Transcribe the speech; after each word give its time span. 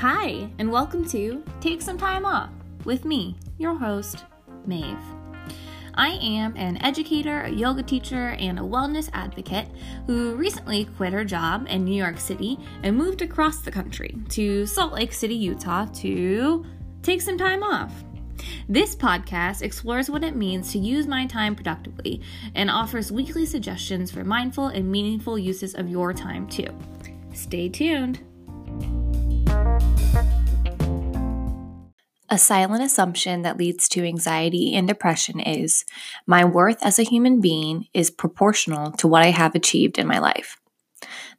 Hi, 0.00 0.48
and 0.58 0.72
welcome 0.72 1.06
to 1.10 1.44
Take 1.60 1.82
Some 1.82 1.98
Time 1.98 2.24
Off 2.24 2.48
with 2.86 3.04
me, 3.04 3.36
your 3.58 3.74
host, 3.74 4.24
Maeve. 4.64 4.96
I 5.92 6.18
am 6.22 6.56
an 6.56 6.82
educator, 6.82 7.42
a 7.42 7.50
yoga 7.50 7.82
teacher, 7.82 8.30
and 8.38 8.58
a 8.58 8.62
wellness 8.62 9.10
advocate 9.12 9.68
who 10.06 10.36
recently 10.36 10.86
quit 10.96 11.12
her 11.12 11.22
job 11.22 11.66
in 11.68 11.84
New 11.84 11.94
York 11.94 12.18
City 12.18 12.58
and 12.82 12.96
moved 12.96 13.20
across 13.20 13.58
the 13.58 13.70
country 13.70 14.16
to 14.30 14.64
Salt 14.64 14.94
Lake 14.94 15.12
City, 15.12 15.34
Utah 15.34 15.84
to 15.96 16.64
take 17.02 17.20
some 17.20 17.36
time 17.36 17.62
off. 17.62 17.92
This 18.70 18.96
podcast 18.96 19.60
explores 19.60 20.08
what 20.08 20.24
it 20.24 20.34
means 20.34 20.72
to 20.72 20.78
use 20.78 21.06
my 21.06 21.26
time 21.26 21.54
productively 21.54 22.22
and 22.54 22.70
offers 22.70 23.12
weekly 23.12 23.44
suggestions 23.44 24.10
for 24.10 24.24
mindful 24.24 24.68
and 24.68 24.90
meaningful 24.90 25.38
uses 25.38 25.74
of 25.74 25.90
your 25.90 26.14
time, 26.14 26.48
too. 26.48 26.74
Stay 27.34 27.68
tuned. 27.68 28.20
A 32.32 32.38
silent 32.38 32.84
assumption 32.84 33.42
that 33.42 33.56
leads 33.56 33.88
to 33.88 34.04
anxiety 34.04 34.76
and 34.76 34.86
depression 34.86 35.40
is 35.40 35.84
my 36.28 36.44
worth 36.44 36.78
as 36.80 36.98
a 36.98 37.02
human 37.02 37.40
being 37.40 37.86
is 37.92 38.08
proportional 38.08 38.92
to 38.92 39.08
what 39.08 39.22
I 39.22 39.30
have 39.30 39.56
achieved 39.56 39.98
in 39.98 40.06
my 40.06 40.20
life. 40.20 40.56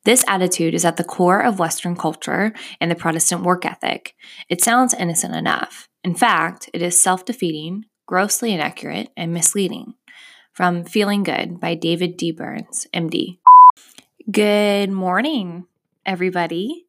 This 0.04 0.26
attitude 0.28 0.74
is 0.74 0.84
at 0.84 0.98
the 0.98 1.06
core 1.06 1.40
of 1.40 1.60
Western 1.60 1.96
culture 1.96 2.52
and 2.82 2.92
the 2.92 2.96
Protestant 2.96 3.44
work 3.44 3.66
ethic. 3.66 4.16
It 4.50 4.62
sounds 4.62 4.94
innocent 4.94 5.34
enough. 5.34 5.88
In 6.04 6.14
fact, 6.14 6.70
it 6.74 6.82
is 6.82 7.02
self 7.02 7.24
defeating, 7.24 7.86
grossly 8.06 8.54
inaccurate, 8.54 9.12
and 9.16 9.32
misleading. 9.32 9.94
From 10.52 10.84
Feeling 10.84 11.24
Good 11.24 11.62
by 11.62 11.76
David 11.76 12.18
D. 12.18 12.32
Burns, 12.32 12.86
MD. 12.94 13.38
Good 14.30 14.92
morning, 14.92 15.68
everybody. 16.06 16.88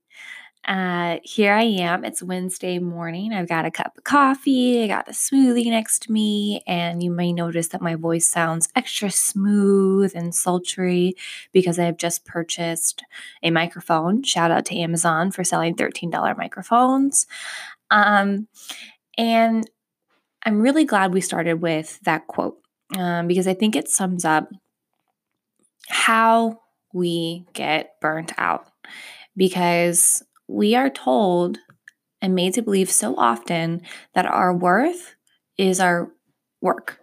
Uh, 0.65 1.19
here 1.25 1.53
I 1.53 1.65
am. 1.65 2.05
It's 2.05 2.23
Wednesday 2.23 2.79
morning. 2.79 3.33
I've 3.33 3.49
got 3.49 3.65
a 3.65 3.71
cup 3.71 3.99
of 3.99 4.05
coffee, 4.05 4.85
I 4.85 4.87
got 4.87 5.09
a 5.09 5.13
smoothie 5.13 5.67
next 5.67 6.03
to 6.05 6.13
me, 6.13 6.63
and 6.69 7.03
you 7.03 7.11
may 7.11 7.33
notice 7.33 7.69
that 7.69 7.83
my 7.83 7.97
voice 7.97 8.27
sounds 8.27 8.69
extra 8.77 9.11
smooth 9.11 10.13
and 10.15 10.33
sultry 10.33 11.17
because 11.53 11.81
I 11.81 11.85
have 11.85 11.97
just 11.97 12.25
purchased 12.25 13.03
a 13.43 13.51
microphone. 13.51 14.23
Shout 14.23 14.53
out 14.53 14.65
to 14.67 14.79
Amazon 14.79 15.33
for 15.33 15.43
selling 15.43 15.75
$13 15.75 16.37
microphones. 16.37 17.27
Um, 17.91 18.47
and 19.19 19.69
I'm 20.45 20.61
really 20.61 20.85
glad 20.85 21.13
we 21.13 21.21
started 21.21 21.61
with 21.61 21.99
that 22.03 22.29
quote 22.29 22.59
um, 22.97 23.27
because 23.27 23.49
I 23.49 23.55
think 23.55 23.75
it 23.75 23.89
sums 23.89 24.25
up 24.25 24.49
how 25.89 26.61
we 26.95 27.47
get 27.53 28.01
burnt 28.01 28.33
out. 28.39 28.67
Because 29.35 30.23
we 30.53 30.75
are 30.75 30.91
told 30.91 31.59
and 32.21 32.35
made 32.35 32.55
to 32.55 32.63
believe 32.63 32.91
so 32.91 33.17
often 33.17 33.83
that 34.15 34.27
our 34.27 34.55
worth 34.55 35.17
is 35.59 35.81
our 35.81 36.13
work. 36.61 37.01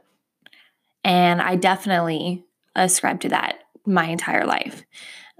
And 1.03 1.41
I 1.41 1.55
definitely 1.55 2.45
ascribe 2.75 3.21
to 3.21 3.29
that 3.29 3.59
my 3.85 4.05
entire 4.05 4.45
life. 4.45 4.83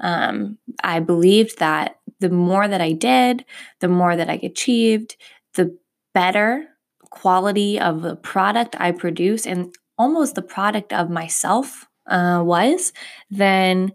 Um, 0.02 0.58
I 0.84 1.00
believed 1.00 1.60
that 1.60 1.98
the 2.20 2.30
more 2.30 2.68
that 2.68 2.82
I 2.82 2.92
did, 2.92 3.46
the 3.80 3.88
more 3.88 4.16
that 4.16 4.30
I 4.30 4.40
achieved, 4.44 5.16
the 5.56 5.78
better 6.14 6.68
quality 7.10 7.80
of 7.80 8.02
the 8.02 8.16
product 8.16 8.76
I 8.80 8.92
produce 8.92 9.46
and 9.46 9.74
almost 9.98 10.36
the 10.36 10.42
product 10.42 10.94
of 10.94 11.10
myself 11.10 11.88
uh, 12.08 12.42
was, 12.44 12.94
then 13.30 13.94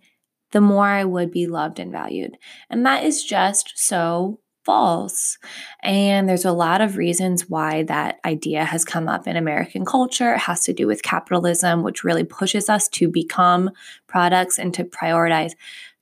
the 0.55 0.61
more 0.61 0.87
I 0.87 1.05
would 1.05 1.33
be 1.33 1.49
loved 1.49 1.81
and 1.81 1.91
valued. 1.91 2.39
And 2.71 2.87
that 2.87 3.03
is 3.03 3.25
just 3.25 3.73
so 3.75 4.39
false. 4.65 5.37
And 5.83 6.29
there's 6.29 6.45
a 6.45 6.53
lot 6.53 6.81
of 6.81 6.97
reasons 6.97 7.51
why 7.51 7.83
that 7.83 8.21
idea 8.25 8.65
has 8.65 8.85
come 8.85 9.09
up 9.09 9.27
in 9.27 9.37
American 9.37 9.85
culture. 9.85 10.35
It 10.35 10.39
has 10.39 10.61
to 10.67 10.73
do 10.73 10.87
with 10.87 11.03
capitalism, 11.03 11.83
which 11.83 12.05
really 12.05 12.23
pushes 12.23 12.71
us 12.71 12.89
to 12.91 13.11
become 13.11 13.71
products 14.07 14.57
and 14.61 14.73
to 14.75 14.85
prioritize 14.85 15.55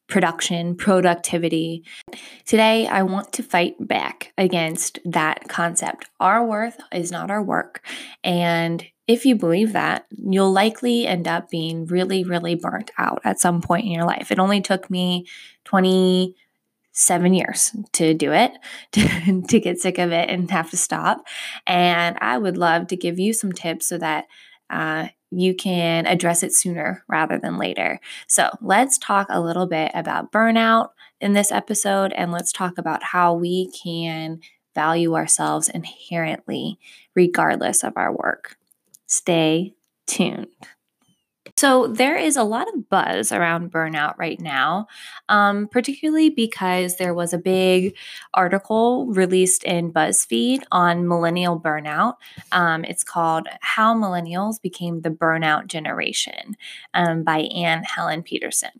production, 0.06 0.76
productivity. 0.76 1.82
Today, 2.44 2.86
I 2.86 3.04
want 3.04 3.32
to 3.32 3.42
fight 3.42 3.76
back 3.80 4.34
against 4.36 4.98
that 5.06 5.48
concept. 5.48 6.10
Our 6.20 6.46
worth 6.46 6.76
is 6.92 7.10
not 7.10 7.30
our 7.30 7.42
work. 7.42 7.82
And 8.22 8.84
if 9.06 9.26
you 9.26 9.34
believe 9.34 9.72
that, 9.72 10.06
you'll 10.10 10.52
likely 10.52 11.06
end 11.06 11.26
up 11.26 11.50
being 11.50 11.86
really, 11.86 12.24
really 12.24 12.54
burnt 12.54 12.90
out 12.98 13.20
at 13.24 13.40
some 13.40 13.60
point 13.60 13.84
in 13.84 13.92
your 13.92 14.04
life. 14.04 14.30
It 14.30 14.38
only 14.38 14.60
took 14.60 14.90
me 14.90 15.26
27 15.64 17.34
years 17.34 17.74
to 17.92 18.14
do 18.14 18.32
it, 18.32 18.52
to, 18.92 19.42
to 19.48 19.60
get 19.60 19.80
sick 19.80 19.98
of 19.98 20.12
it 20.12 20.30
and 20.30 20.50
have 20.50 20.70
to 20.70 20.76
stop. 20.76 21.26
And 21.66 22.16
I 22.20 22.38
would 22.38 22.56
love 22.56 22.86
to 22.88 22.96
give 22.96 23.18
you 23.18 23.32
some 23.32 23.52
tips 23.52 23.88
so 23.88 23.98
that 23.98 24.26
uh, 24.70 25.08
you 25.30 25.54
can 25.54 26.06
address 26.06 26.42
it 26.42 26.52
sooner 26.52 27.04
rather 27.08 27.38
than 27.38 27.58
later. 27.58 28.00
So, 28.26 28.50
let's 28.60 28.98
talk 28.98 29.26
a 29.30 29.40
little 29.40 29.66
bit 29.66 29.90
about 29.94 30.32
burnout 30.32 30.90
in 31.20 31.32
this 31.32 31.52
episode 31.52 32.12
and 32.12 32.32
let's 32.32 32.52
talk 32.52 32.78
about 32.78 33.02
how 33.02 33.34
we 33.34 33.70
can 33.70 34.40
value 34.74 35.14
ourselves 35.14 35.68
inherently, 35.68 36.78
regardless 37.14 37.82
of 37.82 37.92
our 37.96 38.14
work. 38.14 38.56
Stay 39.12 39.74
tuned. 40.06 40.46
So, 41.54 41.86
there 41.86 42.16
is 42.16 42.36
a 42.36 42.44
lot 42.44 42.66
of 42.72 42.88
buzz 42.88 43.30
around 43.30 43.70
burnout 43.70 44.16
right 44.16 44.40
now, 44.40 44.86
um, 45.28 45.68
particularly 45.68 46.30
because 46.30 46.96
there 46.96 47.12
was 47.12 47.34
a 47.34 47.38
big 47.38 47.94
article 48.32 49.06
released 49.08 49.64
in 49.64 49.92
BuzzFeed 49.92 50.62
on 50.72 51.06
millennial 51.06 51.60
burnout. 51.60 52.14
Um, 52.52 52.84
it's 52.84 53.04
called 53.04 53.48
How 53.60 53.94
Millennials 53.94 54.62
Became 54.62 55.02
the 55.02 55.10
Burnout 55.10 55.66
Generation 55.66 56.56
um, 56.94 57.22
by 57.22 57.40
Anne 57.40 57.84
Helen 57.84 58.22
Petersen. 58.22 58.70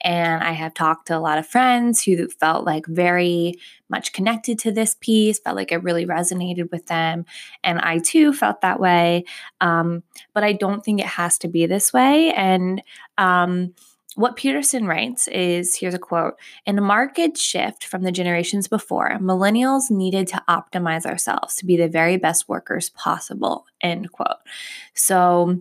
And 0.00 0.42
I 0.42 0.52
have 0.52 0.72
talked 0.72 1.08
to 1.08 1.16
a 1.16 1.20
lot 1.20 1.36
of 1.38 1.46
friends 1.46 2.02
who 2.02 2.28
felt 2.28 2.64
like 2.64 2.86
very 2.86 3.56
much 3.88 4.12
connected 4.12 4.58
to 4.60 4.72
this 4.72 4.96
piece, 5.00 5.38
felt 5.38 5.56
like 5.56 5.72
it 5.72 5.82
really 5.82 6.06
resonated 6.06 6.70
with 6.70 6.86
them. 6.86 7.24
And 7.62 7.78
I 7.80 7.98
too 7.98 8.32
felt 8.32 8.60
that 8.60 8.80
way. 8.80 9.24
Um, 9.60 10.02
but 10.32 10.44
I 10.44 10.52
don't 10.52 10.84
think 10.84 11.00
it 11.00 11.06
has 11.06 11.38
to 11.38 11.48
be 11.48 11.66
this 11.66 11.92
way. 11.92 12.32
And 12.32 12.82
um, 13.18 13.74
what 14.16 14.36
Petersen 14.36 14.86
writes 14.86 15.26
is 15.28 15.74
here's 15.74 15.94
a 15.94 15.98
quote 15.98 16.34
In 16.66 16.78
a 16.78 16.82
market 16.82 17.36
shift 17.36 17.84
from 17.84 18.02
the 18.02 18.12
generations 18.12 18.68
before, 18.68 19.18
millennials 19.20 19.90
needed 19.90 20.28
to 20.28 20.42
optimize 20.48 21.04
ourselves 21.04 21.56
to 21.56 21.66
be 21.66 21.76
the 21.76 21.88
very 21.88 22.16
best 22.16 22.48
workers 22.48 22.90
possible. 22.90 23.66
End 23.80 24.12
quote. 24.12 24.38
So, 24.94 25.60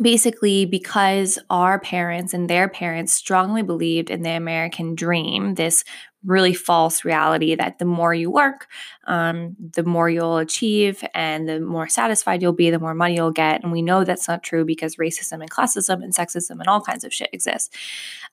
basically 0.00 0.66
because 0.66 1.38
our 1.48 1.80
parents 1.80 2.34
and 2.34 2.48
their 2.48 2.68
parents 2.68 3.14
strongly 3.14 3.62
believed 3.62 4.10
in 4.10 4.22
the 4.22 4.30
American 4.30 4.94
dream, 4.94 5.54
this 5.54 5.82
really 6.24 6.52
false 6.52 7.04
reality 7.04 7.54
that 7.54 7.78
the 7.78 7.84
more 7.84 8.12
you 8.12 8.30
work, 8.30 8.66
um, 9.06 9.56
the 9.58 9.84
more 9.84 10.10
you'll 10.10 10.38
achieve, 10.38 11.04
and 11.14 11.48
the 11.48 11.60
more 11.60 11.88
satisfied 11.88 12.42
you'll 12.42 12.52
be, 12.52 12.70
the 12.70 12.78
more 12.78 12.94
money 12.94 13.14
you'll 13.14 13.30
get. 13.30 13.62
And 13.62 13.72
we 13.72 13.82
know 13.82 14.04
that's 14.04 14.28
not 14.28 14.42
true 14.42 14.64
because 14.64 14.96
racism 14.96 15.40
and 15.40 15.50
classism 15.50 16.02
and 16.02 16.14
sexism 16.14 16.58
and 16.58 16.66
all 16.66 16.80
kinds 16.80 17.04
of 17.04 17.12
shit 17.12 17.30
exists. 17.32 17.70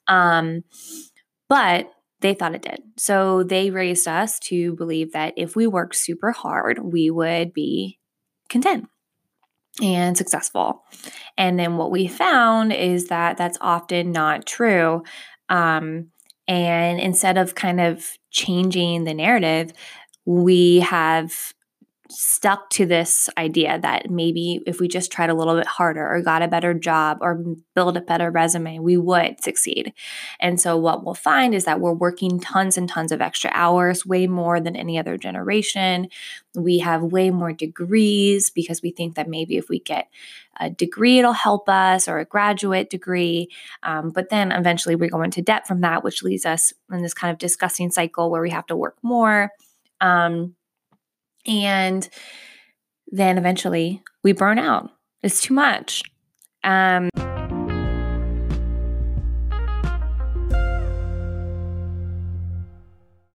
Um, 0.08 0.64
but 1.48 1.92
they 2.22 2.34
thought 2.34 2.56
it 2.56 2.64
did. 2.64 2.82
So 2.98 3.44
they 3.44 3.70
raised 3.70 4.08
us 4.08 4.40
to 4.40 4.74
believe 4.74 5.14
that 5.14 5.34
if 5.38 5.56
we 5.56 5.68
worked 5.68 5.96
super 5.96 6.32
hard, 6.32 6.80
we 6.80 7.12
would 7.12 7.54
be 7.54 8.00
content 8.50 8.88
and 9.82 10.18
successful. 10.18 10.84
And 11.38 11.60
then 11.60 11.78
what 11.78 11.92
we 11.92 12.08
found 12.08 12.72
is 12.74 13.08
that 13.08 13.38
that's 13.38 13.58
often 13.62 14.12
not 14.12 14.46
true. 14.46 15.04
Um, 15.50 16.12
and 16.48 17.00
instead 17.00 17.38
of 17.38 17.56
kind 17.56 17.82
of 17.82 18.18
changing 18.32 19.04
the 19.04 19.14
narrative, 19.14 19.74
we 20.26 20.80
have 20.80 21.54
stuck 22.10 22.70
to 22.70 22.86
this 22.86 23.30
idea 23.38 23.80
that 23.80 24.10
maybe 24.10 24.62
if 24.68 24.80
we 24.80 24.88
just 24.88 25.12
tried 25.12 25.30
a 25.30 25.34
little 25.34 25.56
bit 25.56 25.68
harder 25.68 26.08
or 26.08 26.22
got 26.22 26.42
a 26.42 26.48
better 26.48 26.74
job 26.74 27.18
or 27.22 27.44
build 27.74 27.98
a 27.98 28.02
better 28.02 28.30
resume, 28.30 28.80
we 28.80 28.98
would 28.98 29.44
succeed. 29.44 29.94
And 30.40 30.60
so, 30.60 30.78
what 30.78 31.04
we'll 31.04 31.16
find 31.16 31.56
is 31.56 31.66
that 31.66 31.80
we're 31.80 31.94
working 31.94 32.40
tons 32.40 32.78
and 32.78 32.88
tons 32.88 33.12
of 33.12 33.22
extra 33.22 33.52
hours, 33.54 34.06
way 34.06 34.28
more 34.28 34.60
than 34.60 34.76
any 34.76 35.00
other 35.00 35.18
generation. 35.18 36.08
We 36.56 36.80
have 36.80 37.02
way 37.02 37.32
more 37.32 37.54
degrees 37.54 38.50
because 38.50 38.82
we 38.82 38.92
think 38.92 39.16
that 39.16 39.28
maybe 39.28 39.58
if 39.58 39.70
we 39.70 39.80
get 39.80 40.08
a 40.60 40.70
degree, 40.70 41.20
it'll 41.20 41.34
help 41.34 41.68
us 41.68 42.08
or 42.08 42.20
a 42.20 42.26
graduate 42.26 42.90
degree. 42.90 43.50
Um, 43.84 44.12
but 44.12 44.30
then 44.30 44.52
eventually 44.52 44.96
we 44.96 45.10
go 45.10 45.22
into 45.22 45.42
debt 45.42 45.68
from 45.68 45.82
that, 45.82 46.04
which 46.04 46.24
leads 46.24 46.46
us 46.46 46.72
in 46.92 47.02
this 47.02 47.14
kind 47.14 47.32
of 47.32 47.40
disgusting 47.40 47.92
cycle 47.92 48.32
where 48.32 48.42
we 48.42 48.52
have 48.52 48.66
to 48.68 48.76
work 48.76 48.98
more. 49.02 49.52
Um, 50.02 50.56
and 51.48 52.08
then 53.08 53.38
eventually 53.38 54.02
we 54.24 54.32
burn 54.32 54.60
out. 54.60 54.92
It's 55.22 55.42
too 55.42 55.54
much. 55.54 56.04
Um, 56.64 57.10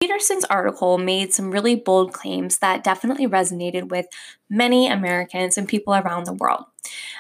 Petersen's 0.00 0.44
article 0.44 0.99
made 0.99 1.32
some 1.35 1.50
really 1.50 1.75
bold 1.75 2.12
claims 2.12 2.58
that 2.58 2.85
definitely 2.85 3.26
resonated 3.26 3.88
with 3.91 4.06
many 4.49 4.88
Americans 4.88 5.58
and 5.58 5.69
people 5.69 5.94
around 5.94 6.25
the 6.25 6.32
world. 6.32 6.64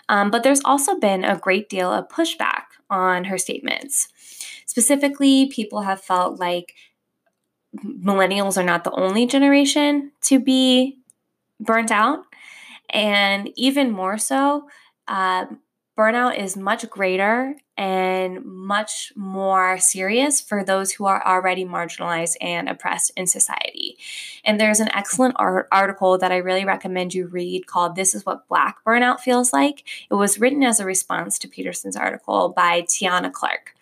Um, 0.08 0.30
but 0.30 0.42
there's 0.42 0.62
also 0.64 0.98
been 0.98 1.24
a 1.24 1.36
great 1.36 1.68
deal 1.68 1.92
of 1.92 2.08
pushback 2.08 2.62
on 2.88 3.24
her 3.24 3.38
statements. 3.38 4.08
Specifically, 4.66 5.46
people 5.46 5.82
have 5.82 6.00
felt 6.00 6.38
like 6.38 6.74
millennials 7.84 8.56
are 8.56 8.64
not 8.64 8.84
the 8.84 8.92
only 8.92 9.26
generation 9.26 10.12
to 10.22 10.38
be 10.38 10.98
burnt 11.60 11.90
out. 11.90 12.24
And 12.90 13.50
even 13.56 13.90
more 13.90 14.18
so, 14.18 14.68
uh, 15.08 15.46
burnout 15.98 16.38
is 16.38 16.56
much 16.56 16.88
greater 16.90 17.56
and 17.78 18.44
much 18.44 19.12
more 19.16 19.78
serious 19.78 20.40
for 20.40 20.62
those 20.62 20.92
who 20.92 21.06
are 21.06 21.26
already 21.26 21.64
marginalized 21.64 22.36
and 22.40 22.68
oppressed 22.68 23.12
in 23.16 23.26
society. 23.26 23.98
And 24.44 24.60
there's 24.60 24.80
an 24.80 24.94
excellent 24.94 25.36
art- 25.38 25.68
article 25.72 26.18
that 26.18 26.32
I 26.32 26.36
really 26.36 26.64
recommend 26.64 27.14
you 27.14 27.26
read 27.26 27.66
called 27.66 27.96
This 27.96 28.14
is 28.14 28.24
What 28.24 28.48
Black 28.48 28.78
Burnout 28.86 29.20
Feels 29.20 29.52
Like. 29.52 29.84
It 30.10 30.14
was 30.14 30.38
written 30.38 30.62
as 30.62 30.80
a 30.80 30.86
response 30.86 31.38
to 31.40 31.48
Petersen's 31.48 31.96
article 31.96 32.50
by 32.50 32.82
Tiana 32.82 33.32
Clark. 33.32 33.75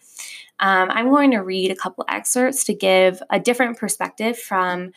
Um, 0.61 0.91
I'm 0.91 1.11
going 1.11 1.33
to 1.33 1.39
read 1.39 1.71
a 1.71 1.77
couple 1.77 2.05
excerpts 2.09 2.65
to 2.65 2.75
give 2.75 3.23
a 3.31 3.41
different 3.41 3.79
perspective 3.79 4.39
from 4.39 4.93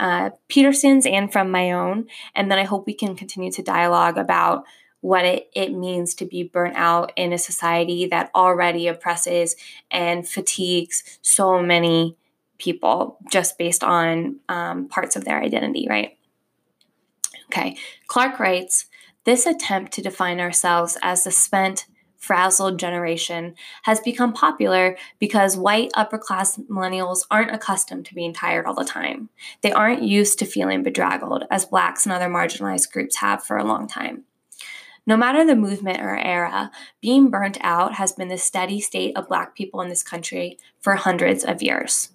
uh, 0.00 0.30
Petersen's 0.48 1.06
and 1.06 1.32
from 1.32 1.50
my 1.50 1.72
own. 1.72 2.06
And 2.34 2.50
then 2.50 2.58
I 2.58 2.64
hope 2.64 2.86
we 2.86 2.94
can 2.94 3.14
continue 3.14 3.52
to 3.52 3.62
dialogue 3.62 4.18
about 4.18 4.64
what 5.00 5.24
it, 5.24 5.50
it 5.54 5.72
means 5.72 6.14
to 6.14 6.24
be 6.24 6.44
burnt 6.44 6.76
out 6.76 7.12
in 7.16 7.32
a 7.32 7.38
society 7.38 8.06
that 8.06 8.30
already 8.34 8.86
oppresses 8.86 9.56
and 9.90 10.26
fatigues 10.26 11.18
so 11.22 11.60
many 11.60 12.16
people 12.58 13.18
just 13.30 13.58
based 13.58 13.82
on 13.82 14.38
um, 14.48 14.88
parts 14.88 15.16
of 15.16 15.24
their 15.24 15.40
identity, 15.40 15.86
right? 15.90 16.16
Okay, 17.46 17.76
Clark 18.06 18.38
writes 18.38 18.86
This 19.24 19.44
attempt 19.44 19.92
to 19.92 20.02
define 20.02 20.40
ourselves 20.40 20.96
as 21.02 21.24
the 21.24 21.32
spent, 21.32 21.86
frazzled 22.22 22.78
generation 22.78 23.54
has 23.82 23.98
become 23.98 24.32
popular 24.32 24.96
because 25.18 25.56
white 25.56 25.90
upper 25.94 26.16
class 26.16 26.56
millennials 26.70 27.26
aren't 27.30 27.50
accustomed 27.50 28.06
to 28.06 28.14
being 28.14 28.32
tired 28.32 28.64
all 28.64 28.74
the 28.74 28.84
time. 28.84 29.28
They 29.60 29.72
aren't 29.72 30.04
used 30.04 30.38
to 30.38 30.46
feeling 30.46 30.84
bedraggled, 30.84 31.44
as 31.50 31.66
blacks 31.66 32.06
and 32.06 32.12
other 32.12 32.28
marginalized 32.28 32.92
groups 32.92 33.16
have 33.16 33.42
for 33.42 33.56
a 33.56 33.64
long 33.64 33.88
time. 33.88 34.22
No 35.04 35.16
matter 35.16 35.44
the 35.44 35.56
movement 35.56 36.00
or 36.00 36.16
era, 36.16 36.70
being 37.00 37.28
burnt 37.28 37.58
out 37.60 37.94
has 37.94 38.12
been 38.12 38.28
the 38.28 38.38
steady 38.38 38.80
state 38.80 39.16
of 39.16 39.28
Black 39.28 39.56
people 39.56 39.80
in 39.80 39.88
this 39.88 40.04
country 40.04 40.58
for 40.80 40.94
hundreds 40.94 41.44
of 41.44 41.60
years. 41.60 42.10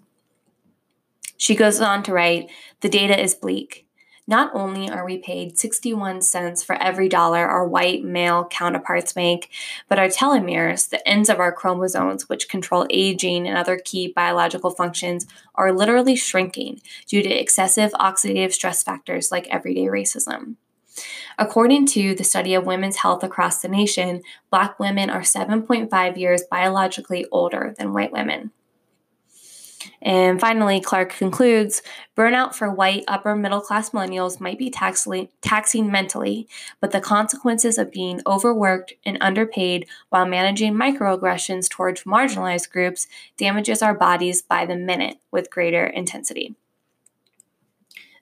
She 1.36 1.53
goes 1.53 1.81
on 1.81 2.01
to 2.03 2.13
write 2.13 2.50
The 2.80 2.88
data 2.88 3.21
is 3.21 3.36
bleak. 3.36 3.87
Not 4.29 4.51
only 4.53 4.89
are 4.89 5.06
we 5.06 5.18
paid 5.18 5.57
61 5.57 6.21
cents 6.21 6.62
for 6.62 6.75
every 6.75 7.07
dollar 7.07 7.47
our 7.47 7.65
white 7.65 8.03
male 8.03 8.44
counterparts 8.44 9.15
make, 9.15 9.50
but 9.88 9.97
our 9.97 10.09
telomeres, 10.09 10.89
the 10.89 11.07
ends 11.07 11.29
of 11.29 11.39
our 11.39 11.53
chromosomes 11.53 12.27
which 12.27 12.50
control 12.50 12.85
aging 12.89 13.47
and 13.47 13.57
other 13.57 13.79
key 13.83 14.12
biological 14.13 14.71
functions, 14.71 15.25
are 15.56 15.71
literally 15.71 16.18
shrinking 16.18 16.81
due 17.07 17.24
to 17.24 17.29
excessive 17.29 17.94
oxidative 17.94 18.51
stress 18.51 18.83
factors 18.83 19.31
like 19.31 19.47
everyday 19.47 19.85
racism. 19.85 20.56
According 21.39 21.85
to 21.88 22.13
the 22.13 22.25
study 22.25 22.53
of 22.53 22.65
women's 22.65 22.97
health 22.97 23.24
across 23.24 23.62
the 23.62 23.69
nation, 23.69 24.24
Black 24.50 24.77
women 24.77 25.09
are 25.09 25.21
7.5 25.21 26.18
years 26.18 26.44
biologically 26.50 27.25
older 27.31 27.74
than 27.77 27.94
white 27.94 28.12
women. 28.12 28.51
And 30.01 30.39
finally, 30.39 30.80
Clark 30.80 31.13
concludes 31.13 31.81
burnout 32.16 32.56
for 32.56 32.72
white 32.72 33.04
upper 33.07 33.36
middle 33.36 33.62
class 33.62 33.92
millennials 33.92 34.39
might 34.39 34.57
be 34.57 34.69
taxing 34.69 35.92
mentally, 35.92 36.48
but 36.80 36.92
the 36.92 37.01
consequences 37.01 37.78
of 37.78 37.92
being 37.92 38.22
overworked 38.25 38.94
and 39.06 39.18
underpaid 39.22 39.88
while 40.10 40.25
managing 40.25 40.74
microaggressions 40.74 41.69
towards 41.69 42.04
marginalized 42.04 42.72
groups 42.72 43.07
damages 43.38 43.81
our 43.81 43.94
bodies 43.94 44.42
by 44.42 44.66
the 44.66 44.75
minute 44.75 45.18
with 45.31 45.50
greater 45.50 45.86
intensity. 45.86 46.56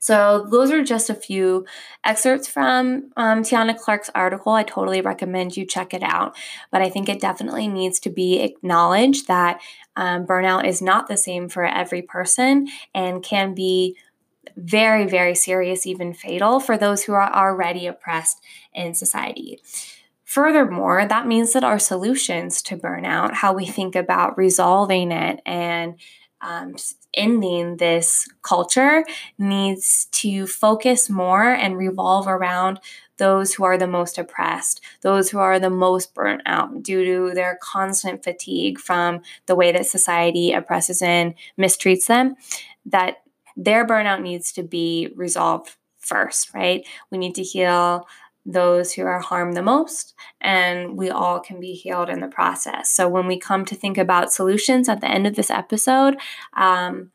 So, 0.06 0.46
those 0.52 0.70
are 0.70 0.84
just 0.84 1.10
a 1.10 1.16
few 1.16 1.66
excerpts 2.04 2.48
from 2.48 3.10
um, 3.18 3.42
Tiana 3.42 3.76
Clark's 3.76 4.12
article. 4.14 4.54
I 4.54 4.62
totally 4.62 5.02
recommend 5.02 5.58
you 5.58 5.66
check 5.66 5.96
it 5.96 6.04
out. 6.04 6.38
But 6.72 6.84
I 6.84 6.90
think 6.92 7.10
it 7.10 7.20
definitely 7.20 7.68
needs 7.68 8.00
to 8.02 8.12
be 8.12 8.40
acknowledged 8.42 9.26
that 9.28 9.62
um, 9.96 10.28
burnout 10.28 10.68
is 10.68 10.80
not 10.80 11.08
the 11.08 11.18
same 11.18 11.50
for 11.50 11.66
every 11.66 12.04
person 12.04 12.68
and 12.94 13.24
can 13.24 13.56
be 13.56 13.98
very, 14.56 15.08
very 15.08 15.34
serious, 15.34 15.88
even 15.88 16.14
fatal 16.14 16.60
for 16.60 16.78
those 16.78 17.06
who 17.06 17.14
are 17.14 17.34
already 17.34 17.88
oppressed 17.88 18.44
in 18.76 18.94
society. 18.94 19.60
Furthermore, 20.24 21.08
that 21.08 21.26
means 21.26 21.54
that 21.54 21.64
our 21.64 21.80
solutions 21.80 22.62
to 22.62 22.78
burnout, 22.78 23.34
how 23.34 23.54
we 23.54 23.66
think 23.66 23.96
about 23.96 24.38
resolving 24.38 25.12
it 25.12 25.40
and 25.48 25.96
um, 26.46 26.76
ending 27.14 27.78
this 27.78 28.28
culture 28.44 29.04
needs 29.38 30.06
to 30.12 30.46
focus 30.46 31.10
more 31.10 31.50
and 31.50 31.78
revolve 31.78 32.28
around 32.28 32.80
those 33.18 33.54
who 33.54 33.64
are 33.64 33.78
the 33.78 33.88
most 33.88 34.18
oppressed, 34.18 34.82
those 35.02 35.30
who 35.30 35.40
are 35.40 35.60
the 35.60 35.70
most 35.70 36.14
burnt 36.14 36.42
out 36.46 36.84
due 36.84 37.04
to 37.06 37.34
their 37.34 37.58
constant 37.62 38.24
fatigue 38.24 38.78
from 38.78 39.22
the 39.48 39.56
way 39.56 39.72
that 39.72 39.86
society 39.86 40.52
oppresses 40.52 41.02
and 41.02 41.34
mistreats 41.58 42.08
them, 42.08 42.36
that 42.86 43.18
their 43.58 43.88
burnout 43.88 44.22
needs 44.22 44.52
to 44.52 44.64
be 44.64 45.10
resolved 45.16 45.76
first, 45.98 46.54
right? 46.54 46.86
We 47.10 47.18
need 47.18 47.36
to 47.36 47.44
heal 47.44 48.06
those 48.46 48.94
who 48.94 49.04
are 49.04 49.20
harmed 49.20 49.58
the 49.58 49.62
most, 49.62 50.14
and 50.40 50.98
we 50.98 51.10
all 51.10 51.40
can 51.40 51.60
be 51.60 51.74
healed 51.74 52.10
in 52.10 52.20
the 52.20 52.28
process. 52.28 52.90
So, 52.90 53.08
when 53.08 53.28
we 53.28 53.40
come 53.40 53.66
to 53.66 53.76
think 53.76 53.98
about 53.98 54.32
solutions 54.32 54.88
at 54.88 55.02
the 55.02 55.10
end 55.10 55.26
of 55.26 55.36
this 55.36 55.50
episode, 55.50 56.18
um, 56.54 57.12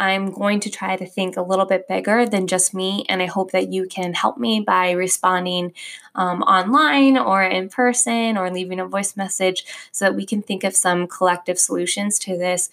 I'm 0.00 0.30
going 0.30 0.60
to 0.60 0.70
try 0.70 0.96
to 0.96 1.04
think 1.04 1.36
a 1.36 1.42
little 1.42 1.66
bit 1.66 1.86
bigger 1.86 2.24
than 2.24 2.46
just 2.46 2.72
me, 2.72 3.04
and 3.08 3.20
I 3.20 3.26
hope 3.26 3.50
that 3.52 3.70
you 3.70 3.86
can 3.86 4.14
help 4.14 4.38
me 4.38 4.60
by 4.60 4.92
responding 4.92 5.74
um, 6.14 6.42
online 6.42 7.18
or 7.18 7.42
in 7.42 7.68
person 7.68 8.38
or 8.38 8.50
leaving 8.50 8.80
a 8.80 8.86
voice 8.86 9.16
message 9.16 9.64
so 9.92 10.06
that 10.06 10.14
we 10.14 10.24
can 10.24 10.40
think 10.40 10.64
of 10.64 10.74
some 10.74 11.06
collective 11.06 11.58
solutions 11.58 12.18
to 12.20 12.38
this 12.38 12.70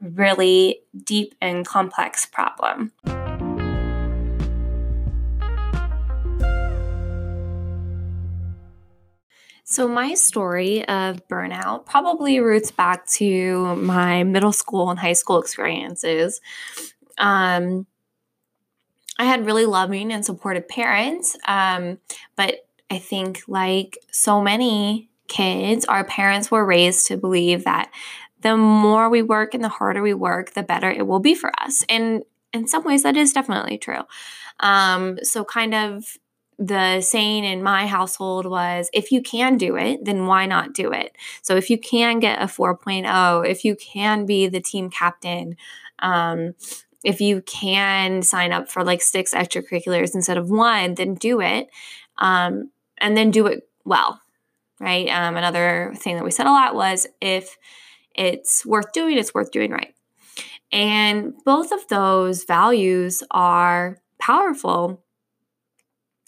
really 0.00 0.80
deep 1.04 1.34
and 1.42 1.66
complex 1.66 2.24
problem. 2.24 2.92
So, 9.74 9.88
my 9.88 10.14
story 10.14 10.86
of 10.86 11.26
burnout 11.26 11.84
probably 11.84 12.38
roots 12.38 12.70
back 12.70 13.08
to 13.14 13.74
my 13.74 14.22
middle 14.22 14.52
school 14.52 14.88
and 14.88 15.00
high 15.00 15.14
school 15.14 15.40
experiences. 15.40 16.40
Um, 17.18 17.84
I 19.18 19.24
had 19.24 19.44
really 19.44 19.66
loving 19.66 20.12
and 20.12 20.24
supportive 20.24 20.68
parents, 20.68 21.36
um, 21.48 21.98
but 22.36 22.68
I 22.88 22.98
think, 22.98 23.42
like 23.48 23.98
so 24.12 24.40
many 24.40 25.08
kids, 25.26 25.84
our 25.86 26.04
parents 26.04 26.52
were 26.52 26.64
raised 26.64 27.08
to 27.08 27.16
believe 27.16 27.64
that 27.64 27.90
the 28.42 28.56
more 28.56 29.10
we 29.10 29.22
work 29.22 29.54
and 29.54 29.64
the 29.64 29.68
harder 29.68 30.02
we 30.02 30.14
work, 30.14 30.52
the 30.54 30.62
better 30.62 30.88
it 30.88 31.08
will 31.08 31.18
be 31.18 31.34
for 31.34 31.50
us. 31.60 31.84
And 31.88 32.22
in 32.52 32.68
some 32.68 32.84
ways, 32.84 33.02
that 33.02 33.16
is 33.16 33.32
definitely 33.32 33.78
true. 33.78 34.02
Um, 34.60 35.18
so, 35.24 35.44
kind 35.44 35.74
of 35.74 36.16
the 36.58 37.00
saying 37.00 37.44
in 37.44 37.62
my 37.62 37.86
household 37.86 38.46
was 38.46 38.88
if 38.92 39.10
you 39.10 39.22
can 39.22 39.56
do 39.56 39.76
it, 39.76 40.04
then 40.04 40.26
why 40.26 40.46
not 40.46 40.72
do 40.72 40.92
it? 40.92 41.16
So 41.42 41.56
if 41.56 41.70
you 41.70 41.78
can 41.78 42.20
get 42.20 42.40
a 42.40 42.46
4.0, 42.46 43.48
if 43.48 43.64
you 43.64 43.76
can 43.76 44.26
be 44.26 44.46
the 44.46 44.60
team 44.60 44.90
captain, 44.90 45.56
um, 45.98 46.54
if 47.04 47.20
you 47.20 47.42
can 47.42 48.22
sign 48.22 48.52
up 48.52 48.68
for 48.68 48.82
like 48.82 49.02
six 49.02 49.34
extracurriculars 49.34 50.14
instead 50.14 50.38
of 50.38 50.50
one, 50.50 50.94
then 50.94 51.14
do 51.14 51.40
it. 51.40 51.68
Um, 52.18 52.70
and 52.98 53.16
then 53.16 53.30
do 53.30 53.46
it 53.46 53.68
well, 53.84 54.20
right? 54.80 55.08
Um, 55.08 55.36
another 55.36 55.92
thing 55.96 56.16
that 56.16 56.24
we 56.24 56.30
said 56.30 56.46
a 56.46 56.50
lot 56.50 56.74
was 56.74 57.06
if 57.20 57.56
it's 58.14 58.64
worth 58.64 58.92
doing, 58.92 59.18
it's 59.18 59.34
worth 59.34 59.50
doing 59.50 59.70
right. 59.70 59.94
And 60.72 61.34
both 61.44 61.72
of 61.72 61.86
those 61.88 62.44
values 62.44 63.22
are 63.30 63.98
powerful 64.18 65.03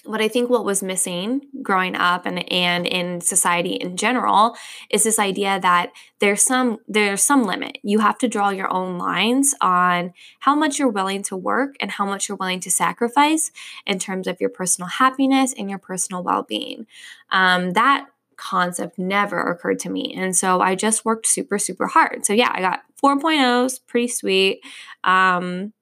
but 0.09 0.21
I 0.21 0.29
think 0.29 0.51
what 0.51 0.65
was 0.65 0.83
missing 0.83 1.43
growing 1.63 1.97
up 1.97 2.27
and, 2.27 2.51
and 2.53 2.87
in 2.87 3.21
society 3.21 3.75
in 3.75 3.97
general 3.97 4.57
is 4.91 5.05
this 5.05 5.19
idea 5.19 5.59
that 5.61 5.93
there's 6.19 6.43
some 6.43 6.79
there's 6.89 7.23
some 7.23 7.45
limit. 7.45 7.79
You 7.83 7.99
have 8.01 8.19
to 8.19 8.29
draw 8.29 8.51
your 8.51 8.73
own 8.73 8.99
lines 8.99 9.55
on 9.61 10.13
how 10.41 10.55
much 10.55 10.79
you're 10.79 10.89
willing 10.89 11.23
to 11.25 11.37
work 11.37 11.75
and 11.81 11.91
how 11.91 12.07
much 12.07 12.29
you're 12.29 12.37
willing 12.37 12.61
to 12.61 12.71
sacrifice 12.71 13.51
in 13.87 13.99
terms 13.99 14.27
of 14.27 14.41
your 14.41 14.51
personal 14.51 14.89
happiness 14.89 15.55
and 15.57 15.69
your 15.69 15.79
personal 15.79 16.23
well-being. 16.23 16.87
Um, 17.31 17.73
that 17.73 18.07
concept 18.37 18.99
never 18.99 19.41
occurred 19.41 19.79
to 19.81 19.91
me. 19.91 20.15
And 20.15 20.37
so 20.37 20.61
I 20.61 20.75
just 20.75 21.05
worked 21.05 21.27
super, 21.27 21.59
super 21.59 21.87
hard. 21.87 22.25
So 22.27 22.33
yeah, 22.33 22.53
I 22.55 22.61
got 22.61 22.83
4.0s, 23.03 23.81
pretty 23.87 24.09
sweet. 24.09 24.61
Um, 25.05 25.73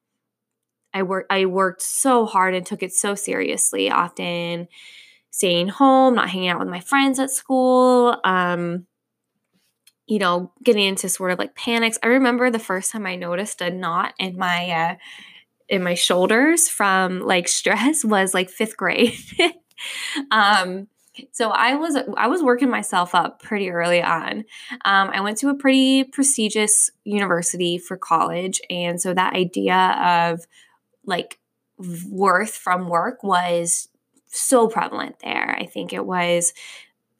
I 0.94 1.02
worked 1.02 1.30
I 1.30 1.46
worked 1.46 1.82
so 1.82 2.24
hard 2.24 2.54
and 2.54 2.64
took 2.64 2.82
it 2.82 2.94
so 2.94 3.14
seriously, 3.14 3.90
often 3.90 4.68
staying 5.30 5.68
home, 5.68 6.14
not 6.14 6.30
hanging 6.30 6.48
out 6.48 6.60
with 6.60 6.68
my 6.68 6.80
friends 6.80 7.18
at 7.18 7.30
school, 7.30 8.16
um, 8.24 8.86
you 10.06 10.20
know, 10.20 10.52
getting 10.62 10.86
into 10.86 11.08
sort 11.08 11.32
of 11.32 11.38
like 11.38 11.56
panics. 11.56 11.98
I 12.02 12.06
remember 12.06 12.50
the 12.50 12.58
first 12.58 12.92
time 12.92 13.06
I 13.06 13.16
noticed 13.16 13.60
a 13.60 13.70
knot 13.70 14.14
in 14.18 14.38
my 14.38 14.70
uh, 14.70 14.94
in 15.68 15.82
my 15.82 15.94
shoulders 15.94 16.68
from 16.68 17.20
like 17.20 17.48
stress 17.48 18.04
was 18.04 18.32
like 18.32 18.48
fifth 18.48 18.76
grade. 18.76 19.18
um, 20.30 20.86
so 21.32 21.50
I 21.50 21.74
was 21.74 21.96
I 22.16 22.28
was 22.28 22.42
working 22.42 22.70
myself 22.70 23.14
up 23.14 23.42
pretty 23.42 23.70
early 23.70 24.02
on. 24.02 24.44
Um, 24.84 25.10
I 25.12 25.20
went 25.20 25.38
to 25.38 25.48
a 25.48 25.54
pretty 25.54 26.04
prestigious 26.04 26.90
university 27.04 27.78
for 27.78 27.96
college, 27.96 28.60
and 28.68 29.00
so 29.00 29.14
that 29.14 29.34
idea 29.34 30.30
of 30.30 30.46
like 31.06 31.38
worth 32.08 32.54
from 32.54 32.88
work 32.88 33.22
was 33.22 33.88
so 34.26 34.68
prevalent 34.68 35.16
there. 35.20 35.56
I 35.58 35.66
think 35.66 35.92
it 35.92 36.04
was 36.04 36.52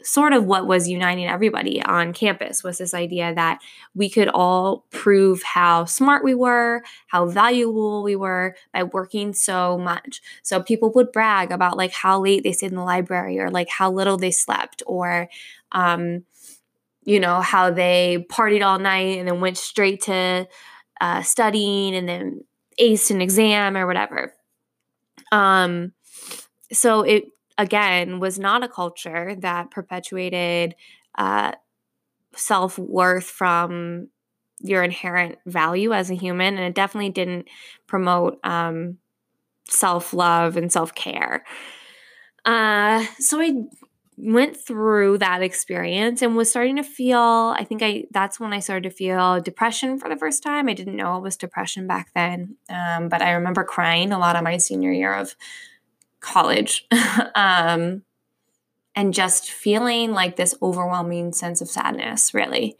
sort 0.02 0.34
of 0.34 0.44
what 0.44 0.66
was 0.66 0.86
uniting 0.86 1.26
everybody 1.26 1.82
on 1.82 2.12
campus 2.12 2.62
was 2.62 2.76
this 2.76 2.92
idea 2.92 3.34
that 3.34 3.58
we 3.94 4.10
could 4.10 4.28
all 4.28 4.84
prove 4.90 5.42
how 5.42 5.86
smart 5.86 6.22
we 6.22 6.34
were, 6.34 6.82
how 7.06 7.24
valuable 7.24 8.02
we 8.02 8.14
were 8.14 8.54
by 8.74 8.82
working 8.82 9.32
so 9.32 9.78
much. 9.78 10.20
So 10.42 10.62
people 10.62 10.92
would 10.92 11.10
brag 11.10 11.50
about 11.50 11.78
like 11.78 11.92
how 11.92 12.20
late 12.20 12.42
they 12.42 12.52
stayed 12.52 12.72
in 12.72 12.76
the 12.76 12.84
library 12.84 13.40
or 13.40 13.50
like 13.50 13.70
how 13.70 13.90
little 13.90 14.18
they 14.18 14.30
slept 14.30 14.82
or 14.86 15.28
um 15.72 16.24
you 17.04 17.20
know 17.20 17.40
how 17.40 17.70
they 17.70 18.26
partied 18.30 18.64
all 18.64 18.78
night 18.78 19.18
and 19.18 19.28
then 19.28 19.40
went 19.40 19.58
straight 19.58 20.02
to 20.02 20.46
uh, 21.00 21.22
studying 21.22 21.94
and 21.94 22.08
then 22.08 22.44
aced 22.80 23.10
an 23.10 23.20
exam 23.20 23.76
or 23.76 23.86
whatever. 23.86 24.32
Um 25.32 25.92
so 26.72 27.02
it 27.02 27.24
again 27.58 28.20
was 28.20 28.38
not 28.38 28.64
a 28.64 28.68
culture 28.68 29.34
that 29.36 29.70
perpetuated 29.70 30.74
uh, 31.16 31.52
self 32.34 32.78
worth 32.78 33.24
from 33.24 34.08
your 34.60 34.82
inherent 34.82 35.38
value 35.46 35.92
as 35.92 36.10
a 36.10 36.14
human, 36.14 36.54
and 36.56 36.64
it 36.64 36.74
definitely 36.74 37.10
didn't 37.10 37.48
promote 37.86 38.38
um, 38.44 38.98
self 39.68 40.12
love 40.12 40.56
and 40.56 40.72
self 40.72 40.94
care. 40.94 41.44
Uh, 42.44 43.04
so 43.18 43.40
I 43.40 43.54
went 44.16 44.56
through 44.56 45.18
that 45.18 45.42
experience 45.42 46.22
and 46.22 46.36
was 46.36 46.48
starting 46.48 46.76
to 46.76 46.84
feel 46.84 47.54
i 47.58 47.64
think 47.64 47.82
i 47.82 48.04
that's 48.12 48.38
when 48.38 48.52
i 48.52 48.60
started 48.60 48.88
to 48.88 48.94
feel 48.94 49.40
depression 49.40 49.98
for 49.98 50.08
the 50.08 50.16
first 50.16 50.42
time. 50.42 50.68
I 50.68 50.72
didn't 50.72 50.96
know 50.96 51.16
it 51.16 51.22
was 51.22 51.36
depression 51.36 51.86
back 51.86 52.10
then 52.14 52.56
um, 52.68 53.08
but 53.08 53.22
i 53.22 53.32
remember 53.32 53.64
crying 53.64 54.12
a 54.12 54.18
lot 54.18 54.36
of 54.36 54.44
my 54.44 54.56
senior 54.58 54.92
year 54.92 55.14
of 55.14 55.34
college. 56.24 56.86
Um, 57.36 58.02
and 58.96 59.12
just 59.12 59.50
feeling 59.50 60.12
like 60.12 60.36
this 60.36 60.54
overwhelming 60.62 61.32
sense 61.32 61.60
of 61.60 61.68
sadness, 61.68 62.32
really. 62.32 62.76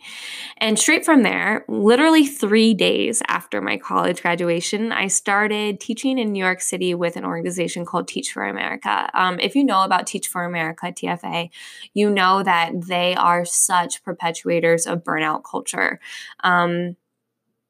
And 0.59 0.78
straight 0.78 1.04
from 1.04 1.23
there, 1.23 1.64
literally 1.68 2.26
three 2.26 2.73
days 2.73 3.21
after 3.26 3.61
my 3.61 3.76
college 3.76 4.23
graduation, 4.23 4.92
I 4.92 5.09
started 5.09 5.80
teaching 5.80 6.18
in 6.18 6.33
New 6.33 6.42
York 6.42 6.61
City 6.61 6.94
with 6.94 7.16
an 7.16 7.25
organization 7.25 7.85
called 7.85 8.06
Teach 8.06 8.33
for 8.33 8.44
America. 8.44 9.11
Um, 9.12 9.40
if 9.40 9.56
you 9.56 9.64
know 9.64 9.83
about 9.83 10.06
Teach 10.06 10.28
for 10.28 10.44
America, 10.44 10.87
TFA, 10.87 11.50
you 11.94 12.11
know 12.11 12.42
that 12.42 12.87
they 12.87 13.14
are 13.16 13.44
such 13.44 14.04
perpetuators 14.04 14.87
of 14.87 15.02
burnout 15.02 15.42
culture. 15.42 15.99
Um, 16.44 16.97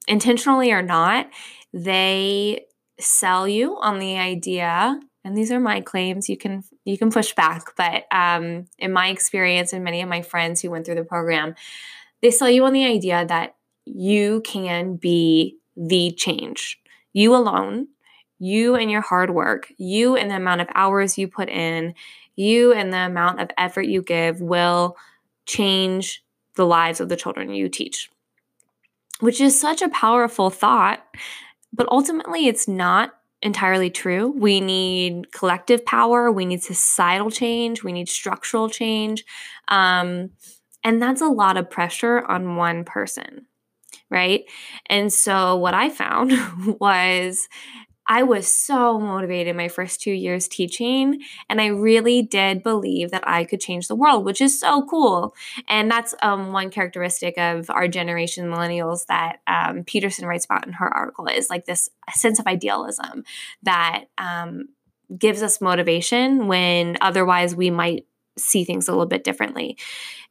intentionally 0.06 0.70
or 0.70 0.82
not, 0.82 1.30
they 1.72 2.66
sell 3.00 3.48
you 3.48 3.78
on 3.80 3.98
the 3.98 4.18
idea 4.18 5.00
and 5.24 5.36
these 5.36 5.50
are 5.50 5.60
my 5.60 5.80
claims. 5.80 6.28
You 6.28 6.36
can 6.36 6.64
you 6.84 6.98
can 6.98 7.10
push 7.10 7.34
back 7.34 7.74
but 7.76 8.04
um, 8.12 8.66
in 8.78 8.92
my 8.92 9.08
experience 9.08 9.72
and 9.72 9.82
many 9.84 10.02
of 10.02 10.08
my 10.08 10.22
friends 10.22 10.60
who 10.60 10.70
went 10.70 10.86
through 10.86 10.96
the 10.96 11.04
program 11.04 11.54
they 12.20 12.30
sell 12.30 12.48
you 12.48 12.64
on 12.64 12.72
the 12.72 12.86
idea 12.86 13.26
that 13.26 13.56
you 13.84 14.40
can 14.42 14.96
be 14.96 15.58
the 15.76 16.12
change. 16.12 16.80
You 17.12 17.34
alone 17.34 17.88
you 18.38 18.74
and 18.74 18.90
your 18.90 19.00
hard 19.00 19.30
work 19.30 19.72
you 19.78 20.16
and 20.16 20.30
the 20.30 20.36
amount 20.36 20.60
of 20.60 20.68
hours 20.74 21.16
you 21.16 21.28
put 21.28 21.48
in 21.48 21.94
you 22.36 22.72
and 22.72 22.92
the 22.92 22.98
amount 22.98 23.40
of 23.40 23.50
effort 23.56 23.86
you 23.86 24.02
give 24.02 24.40
will 24.40 24.96
change 25.46 26.22
the 26.56 26.66
lives 26.66 27.00
of 27.00 27.08
the 27.08 27.16
children 27.16 27.54
you 27.54 27.68
teach 27.68 28.10
which 29.20 29.40
is 29.40 29.58
such 29.58 29.82
a 29.82 29.88
powerful 29.88 30.50
thought 30.50 31.04
but 31.72 31.88
ultimately 31.90 32.46
it's 32.46 32.66
not 32.66 33.14
entirely 33.44 33.90
true. 33.90 34.34
We 34.36 34.60
need 34.60 35.30
collective 35.30 35.84
power, 35.84 36.32
we 36.32 36.46
need 36.46 36.62
societal 36.62 37.30
change, 37.30 37.84
we 37.84 37.92
need 37.92 38.08
structural 38.08 38.68
change. 38.68 39.24
Um, 39.68 40.30
and 40.82 41.00
that's 41.00 41.20
a 41.20 41.28
lot 41.28 41.56
of 41.56 41.70
pressure 41.70 42.24
on 42.26 42.56
one 42.56 42.84
person, 42.84 43.46
right? 44.10 44.44
And 44.86 45.12
so, 45.12 45.56
what 45.56 45.74
I 45.74 45.90
found 45.90 46.32
was 46.80 47.48
I 48.06 48.22
was 48.22 48.46
so 48.46 48.98
motivated 48.98 49.56
my 49.56 49.68
first 49.68 50.00
two 50.00 50.12
years 50.12 50.46
teaching, 50.46 51.22
and 51.48 51.60
I 51.60 51.66
really 51.66 52.22
did 52.22 52.62
believe 52.62 53.10
that 53.12 53.26
I 53.26 53.44
could 53.44 53.60
change 53.60 53.88
the 53.88 53.96
world, 53.96 54.24
which 54.24 54.40
is 54.40 54.58
so 54.58 54.86
cool. 54.86 55.34
And 55.68 55.90
that's 55.90 56.14
um, 56.22 56.52
one 56.52 56.70
characteristic 56.70 57.38
of 57.38 57.70
our 57.70 57.88
generation, 57.88 58.50
millennials, 58.50 59.06
that 59.06 59.38
um, 59.46 59.84
Petersen 59.84 60.26
writes 60.26 60.44
about 60.44 60.66
in 60.66 60.74
her 60.74 60.88
article 60.88 61.26
is 61.26 61.48
like 61.48 61.64
this 61.64 61.88
sense 62.12 62.38
of 62.38 62.46
idealism 62.46 63.24
that 63.62 64.04
um, 64.18 64.68
gives 65.16 65.42
us 65.42 65.60
motivation 65.60 66.46
when 66.46 66.98
otherwise 67.00 67.56
we 67.56 67.70
might 67.70 68.06
see 68.36 68.64
things 68.64 68.88
a 68.88 68.92
little 68.92 69.06
bit 69.06 69.24
differently. 69.24 69.78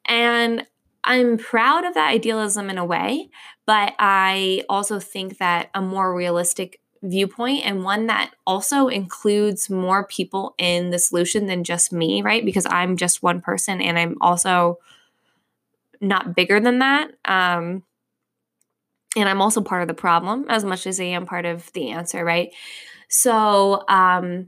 And 0.05 0.65
I'm 1.03 1.37
proud 1.37 1.85
of 1.85 1.95
that 1.95 2.09
idealism 2.09 2.69
in 2.69 2.77
a 2.77 2.85
way, 2.85 3.29
but 3.65 3.93
I 3.99 4.63
also 4.69 4.99
think 4.99 5.37
that 5.39 5.69
a 5.73 5.81
more 5.81 6.15
realistic 6.15 6.79
viewpoint 7.03 7.65
and 7.65 7.83
one 7.83 8.07
that 8.07 8.33
also 8.47 8.87
includes 8.87 9.69
more 9.69 10.07
people 10.07 10.55
in 10.57 10.89
the 10.89 10.97
solution 10.97 11.45
than 11.47 11.63
just 11.63 11.91
me, 11.91 12.21
right? 12.21 12.45
Because 12.45 12.65
I'm 12.69 12.97
just 12.97 13.21
one 13.21 13.41
person 13.41 13.81
and 13.81 13.99
I'm 13.99 14.17
also 14.21 14.79
not 16.01 16.35
bigger 16.35 16.59
than 16.59 16.79
that. 16.79 17.11
Um, 17.25 17.83
and 19.15 19.29
I'm 19.29 19.41
also 19.41 19.61
part 19.61 19.83
of 19.83 19.87
the 19.87 19.93
problem 19.93 20.45
as 20.49 20.63
much 20.63 20.87
as 20.87 20.99
I 20.99 21.05
am 21.05 21.25
part 21.25 21.45
of 21.45 21.71
the 21.73 21.91
answer, 21.91 22.23
right? 22.23 22.53
So, 23.09 23.83
um, 23.87 24.47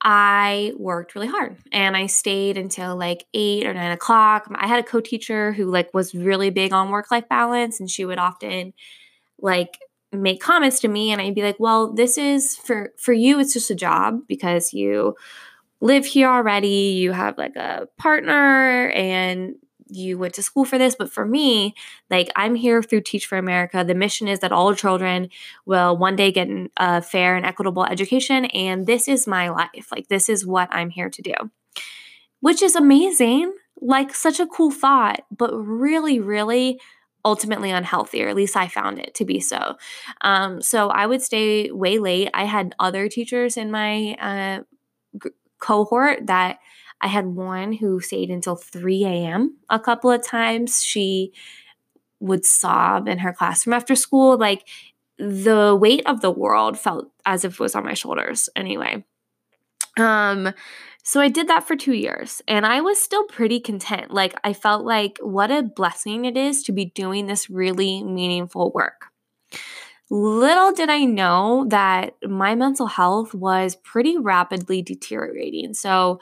I 0.00 0.72
worked 0.76 1.16
really 1.16 1.26
hard 1.26 1.56
and 1.72 1.96
I 1.96 2.06
stayed 2.06 2.56
until 2.56 2.96
like 2.96 3.24
eight 3.34 3.66
or 3.66 3.74
nine 3.74 3.90
o'clock. 3.90 4.46
I 4.54 4.68
had 4.68 4.78
a 4.78 4.86
co-teacher 4.86 5.52
who 5.52 5.66
like 5.66 5.92
was 5.92 6.14
really 6.14 6.50
big 6.50 6.72
on 6.72 6.90
work-life 6.90 7.28
balance 7.28 7.80
and 7.80 7.90
she 7.90 8.04
would 8.04 8.18
often 8.18 8.74
like 9.40 9.78
make 10.12 10.40
comments 10.40 10.80
to 10.80 10.88
me 10.88 11.12
and 11.12 11.20
I'd 11.20 11.34
be 11.34 11.42
like, 11.42 11.56
"Well, 11.60 11.92
this 11.92 12.18
is 12.18 12.56
for 12.56 12.92
for 12.98 13.12
you 13.12 13.38
it's 13.40 13.52
just 13.52 13.70
a 13.70 13.74
job 13.74 14.20
because 14.28 14.72
you 14.72 15.14
live 15.80 16.06
here 16.06 16.28
already, 16.28 16.96
you 16.98 17.12
have 17.12 17.38
like 17.38 17.56
a 17.56 17.88
partner 17.98 18.90
and 18.90 19.54
you 19.88 20.18
went 20.18 20.34
to 20.34 20.42
school 20.42 20.64
for 20.66 20.78
this, 20.78 20.94
but 20.96 21.12
for 21.12 21.24
me, 21.26 21.74
like 22.10 22.30
I'm 22.36 22.54
here 22.54 22.82
through 22.82 23.02
Teach 23.02 23.26
for 23.26 23.38
America. 23.38 23.84
The 23.84 23.94
mission 23.94 24.28
is 24.28 24.40
that 24.40 24.52
all 24.52 24.74
children 24.74 25.30
will 25.66 25.96
one 25.96 26.16
day 26.16 26.32
get 26.32 26.48
a 26.76 27.02
fair 27.02 27.36
and 27.36 27.46
equitable 27.46 27.84
education 27.86 28.46
and 28.46 28.86
this 28.86 29.08
is 29.08 29.26
my 29.26 29.48
life. 29.50 29.88
Like 29.92 30.08
this 30.08 30.28
is 30.28 30.46
what 30.46 30.68
I'm 30.72 30.90
here 30.90 31.10
to 31.10 31.22
do." 31.22 31.34
Which 32.40 32.62
is 32.62 32.76
amazing. 32.76 33.52
Like 33.80 34.14
such 34.14 34.40
a 34.40 34.46
cool 34.46 34.70
thought, 34.70 35.20
but 35.30 35.52
really 35.54 36.20
really 36.20 36.80
ultimately 37.28 37.70
unhealthy, 37.70 38.22
or 38.24 38.28
at 38.28 38.36
least 38.36 38.56
I 38.56 38.68
found 38.68 38.98
it 38.98 39.14
to 39.16 39.24
be 39.26 39.38
so. 39.38 39.76
Um, 40.22 40.62
so 40.62 40.88
I 40.88 41.06
would 41.06 41.22
stay 41.22 41.70
way 41.70 41.98
late. 41.98 42.30
I 42.32 42.44
had 42.44 42.74
other 42.80 43.08
teachers 43.08 43.56
in 43.58 43.70
my 43.70 44.14
uh, 44.14 44.62
g- 45.22 45.30
cohort 45.60 46.26
that 46.26 46.58
I 47.02 47.08
had 47.08 47.26
one 47.26 47.72
who 47.74 48.00
stayed 48.00 48.30
until 48.30 48.56
3 48.56 49.04
a.m. 49.04 49.58
a 49.68 49.78
couple 49.78 50.10
of 50.10 50.22
times. 50.22 50.82
She 50.82 51.32
would 52.20 52.44
sob 52.44 53.08
in 53.08 53.18
her 53.18 53.32
classroom 53.32 53.74
after 53.74 53.94
school. 53.94 54.38
Like 54.38 54.66
the 55.18 55.76
weight 55.80 56.06
of 56.06 56.20
the 56.22 56.30
world 56.30 56.78
felt 56.78 57.10
as 57.26 57.44
if 57.44 57.54
it 57.54 57.60
was 57.60 57.74
on 57.74 57.84
my 57.84 57.94
shoulders 57.94 58.48
anyway. 58.56 59.04
Um, 59.98 60.52
so 61.02 61.20
I 61.20 61.28
did 61.28 61.48
that 61.48 61.66
for 61.66 61.74
two 61.74 61.94
years 61.94 62.42
and 62.46 62.66
I 62.66 62.80
was 62.80 63.02
still 63.02 63.24
pretty 63.24 63.60
content. 63.60 64.12
Like, 64.12 64.34
I 64.44 64.52
felt 64.52 64.84
like 64.84 65.18
what 65.22 65.50
a 65.50 65.62
blessing 65.62 66.26
it 66.26 66.36
is 66.36 66.62
to 66.64 66.72
be 66.72 66.86
doing 66.86 67.26
this 67.26 67.48
really 67.48 68.02
meaningful 68.04 68.70
work. 68.72 69.06
Little 70.10 70.72
did 70.72 70.88
I 70.88 71.04
know 71.04 71.66
that 71.68 72.14
my 72.22 72.54
mental 72.54 72.86
health 72.86 73.34
was 73.34 73.76
pretty 73.76 74.16
rapidly 74.16 74.82
deteriorating. 74.82 75.74
So 75.74 76.20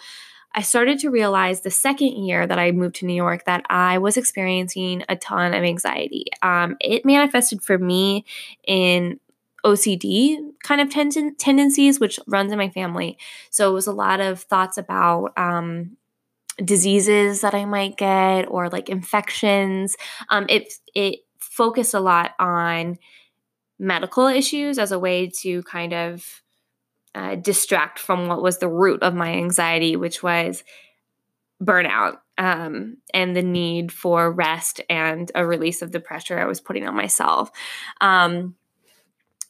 I 0.54 0.62
started 0.62 0.98
to 1.00 1.10
realize 1.10 1.60
the 1.60 1.70
second 1.70 2.24
year 2.24 2.46
that 2.46 2.58
I 2.58 2.72
moved 2.72 2.96
to 2.96 3.06
New 3.06 3.14
York 3.14 3.44
that 3.44 3.64
I 3.68 3.98
was 3.98 4.16
experiencing 4.16 5.04
a 5.08 5.14
ton 5.14 5.52
of 5.52 5.62
anxiety. 5.62 6.26
Um, 6.42 6.76
it 6.80 7.04
manifested 7.04 7.62
for 7.62 7.76
me 7.76 8.24
in 8.66 9.20
OCD 9.66 10.38
kind 10.62 10.80
of 10.80 10.90
ten- 10.90 11.34
tendencies, 11.36 11.98
which 11.98 12.20
runs 12.26 12.52
in 12.52 12.58
my 12.58 12.70
family. 12.70 13.18
So 13.50 13.70
it 13.70 13.74
was 13.74 13.86
a 13.86 13.92
lot 13.92 14.20
of 14.20 14.40
thoughts 14.40 14.78
about 14.78 15.32
um, 15.36 15.96
diseases 16.64 17.40
that 17.40 17.54
I 17.54 17.64
might 17.64 17.96
get 17.96 18.42
or 18.44 18.68
like 18.68 18.88
infections. 18.88 19.96
Um, 20.28 20.46
it 20.48 20.72
it 20.94 21.20
focused 21.38 21.94
a 21.94 22.00
lot 22.00 22.32
on 22.38 22.98
medical 23.78 24.26
issues 24.26 24.78
as 24.78 24.92
a 24.92 24.98
way 24.98 25.30
to 25.42 25.62
kind 25.64 25.92
of 25.92 26.42
uh, 27.14 27.34
distract 27.34 27.98
from 27.98 28.28
what 28.28 28.42
was 28.42 28.58
the 28.58 28.68
root 28.68 29.02
of 29.02 29.14
my 29.14 29.32
anxiety, 29.32 29.96
which 29.96 30.22
was 30.22 30.62
burnout 31.62 32.18
um, 32.38 32.98
and 33.14 33.34
the 33.34 33.42
need 33.42 33.90
for 33.90 34.30
rest 34.30 34.80
and 34.90 35.32
a 35.34 35.46
release 35.46 35.82
of 35.82 35.92
the 35.92 36.00
pressure 36.00 36.38
I 36.38 36.46
was 36.46 36.60
putting 36.60 36.86
on 36.86 36.94
myself. 36.94 37.50
Um, 38.00 38.54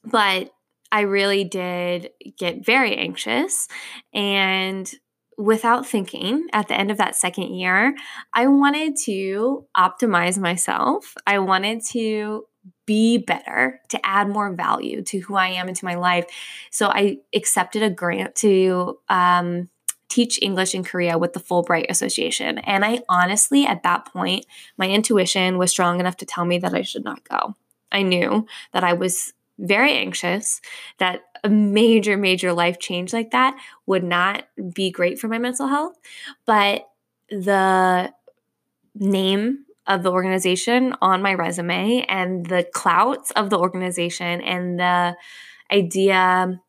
but 0.06 0.50
I 0.92 1.00
really 1.00 1.44
did 1.44 2.10
get 2.38 2.64
very 2.64 2.96
anxious. 2.96 3.68
And 4.14 4.90
without 5.36 5.86
thinking, 5.86 6.46
at 6.52 6.68
the 6.68 6.74
end 6.74 6.90
of 6.90 6.98
that 6.98 7.16
second 7.16 7.54
year, 7.54 7.94
I 8.32 8.46
wanted 8.46 8.96
to 9.04 9.66
optimize 9.76 10.38
myself. 10.38 11.14
I 11.26 11.38
wanted 11.40 11.84
to 11.86 12.46
be 12.86 13.18
better, 13.18 13.80
to 13.90 14.06
add 14.06 14.28
more 14.28 14.52
value 14.52 15.02
to 15.02 15.18
who 15.18 15.36
I 15.36 15.48
am 15.48 15.68
and 15.68 15.76
to 15.76 15.84
my 15.84 15.94
life. 15.94 16.26
So 16.70 16.88
I 16.88 17.18
accepted 17.34 17.82
a 17.82 17.90
grant 17.90 18.34
to 18.36 18.98
um, 19.08 19.68
teach 20.08 20.38
English 20.40 20.74
in 20.74 20.84
Korea 20.84 21.18
with 21.18 21.32
the 21.32 21.40
Fulbright 21.40 21.86
Association. 21.90 22.58
And 22.58 22.84
I 22.84 23.00
honestly, 23.08 23.66
at 23.66 23.82
that 23.82 24.06
point, 24.06 24.46
my 24.78 24.88
intuition 24.88 25.58
was 25.58 25.70
strong 25.70 26.00
enough 26.00 26.16
to 26.18 26.26
tell 26.26 26.44
me 26.44 26.58
that 26.58 26.74
I 26.74 26.82
should 26.82 27.04
not 27.04 27.28
go. 27.28 27.54
I 27.92 28.02
knew 28.02 28.46
that 28.72 28.84
I 28.84 28.94
was 28.94 29.32
very 29.58 29.92
anxious, 29.92 30.60
that 30.98 31.22
a 31.44 31.48
major, 31.48 32.16
major 32.16 32.52
life 32.52 32.78
change 32.78 33.12
like 33.12 33.30
that 33.30 33.56
would 33.86 34.04
not 34.04 34.44
be 34.74 34.90
great 34.90 35.18
for 35.18 35.28
my 35.28 35.38
mental 35.38 35.68
health. 35.68 35.96
But 36.44 36.88
the 37.30 38.12
name 38.94 39.64
of 39.86 40.02
the 40.02 40.10
organization 40.10 40.94
on 41.00 41.22
my 41.22 41.34
resume 41.34 42.04
and 42.08 42.44
the 42.46 42.66
clouts 42.72 43.30
of 43.32 43.50
the 43.50 43.58
organization 43.58 44.40
and 44.40 44.78
the 44.78 45.16
idea 45.70 46.60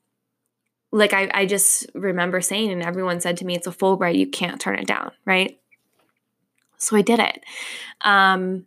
like 0.91 1.13
I, 1.13 1.29
I 1.33 1.45
just 1.45 1.85
remember 1.93 2.41
saying 2.41 2.71
and 2.71 2.81
everyone 2.81 3.19
said 3.19 3.37
to 3.37 3.45
me 3.45 3.55
it's 3.55 3.67
a 3.67 3.71
fulbright 3.71 4.17
you 4.17 4.27
can't 4.27 4.61
turn 4.61 4.79
it 4.79 4.87
down 4.87 5.11
right 5.25 5.59
so 6.77 6.95
i 6.95 7.01
did 7.01 7.19
it 7.19 7.43
um, 8.01 8.65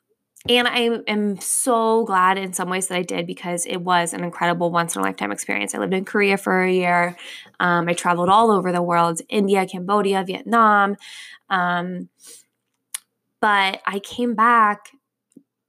and 0.48 0.66
i 0.66 0.88
am 1.06 1.38
so 1.40 2.04
glad 2.04 2.38
in 2.38 2.52
some 2.52 2.70
ways 2.70 2.88
that 2.88 2.96
i 2.96 3.02
did 3.02 3.26
because 3.26 3.66
it 3.66 3.78
was 3.78 4.14
an 4.14 4.24
incredible 4.24 4.70
once 4.70 4.96
in 4.96 5.00
a 5.00 5.04
lifetime 5.04 5.32
experience 5.32 5.74
i 5.74 5.78
lived 5.78 5.94
in 5.94 6.04
korea 6.04 6.36
for 6.36 6.62
a 6.62 6.72
year 6.72 7.16
um, 7.60 7.88
i 7.88 7.92
traveled 7.92 8.28
all 8.28 8.50
over 8.50 8.72
the 8.72 8.82
world 8.82 9.20
india 9.28 9.66
cambodia 9.66 10.24
vietnam 10.24 10.96
um, 11.50 12.08
but 13.40 13.80
I 13.86 13.98
came 13.98 14.34
back 14.34 14.90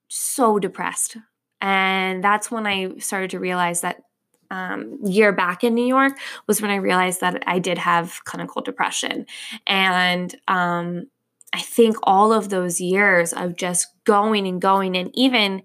so 0.08 0.60
depressed. 0.60 1.18
And 1.62 2.24
that's 2.24 2.52
when 2.52 2.68
I 2.68 2.98
started 2.98 3.30
to 3.32 3.40
realize 3.40 3.82
that 3.82 4.02
um, 4.50 4.98
year 5.04 5.32
back 5.32 5.64
in 5.64 5.74
New 5.74 5.86
York 5.86 6.14
was 6.48 6.62
when 6.62 6.72
I 6.72 6.76
realized 6.76 7.22
that 7.22 7.42
I 7.48 7.60
did 7.60 7.78
have 7.78 8.24
clinical 8.26 8.62
depression. 8.62 9.26
And 9.66 10.36
um, 10.48 11.06
I 11.54 11.62
think 11.62 11.98
all 12.04 12.32
of 12.32 12.50
those 12.50 12.80
years 12.80 13.34
of 13.34 13.58
just 13.58 13.88
going 14.06 14.48
and 14.48 14.62
going 14.62 14.96
and 14.96 15.12
even 15.14 15.64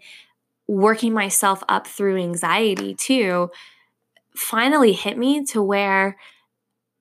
working 0.68 1.12
myself 1.12 1.62
up 1.68 1.86
through 1.86 2.16
anxiety 2.16 2.94
too 2.94 3.50
finally 4.34 4.92
hit 4.92 5.16
me 5.16 5.44
to 5.44 5.62
where 5.62 6.16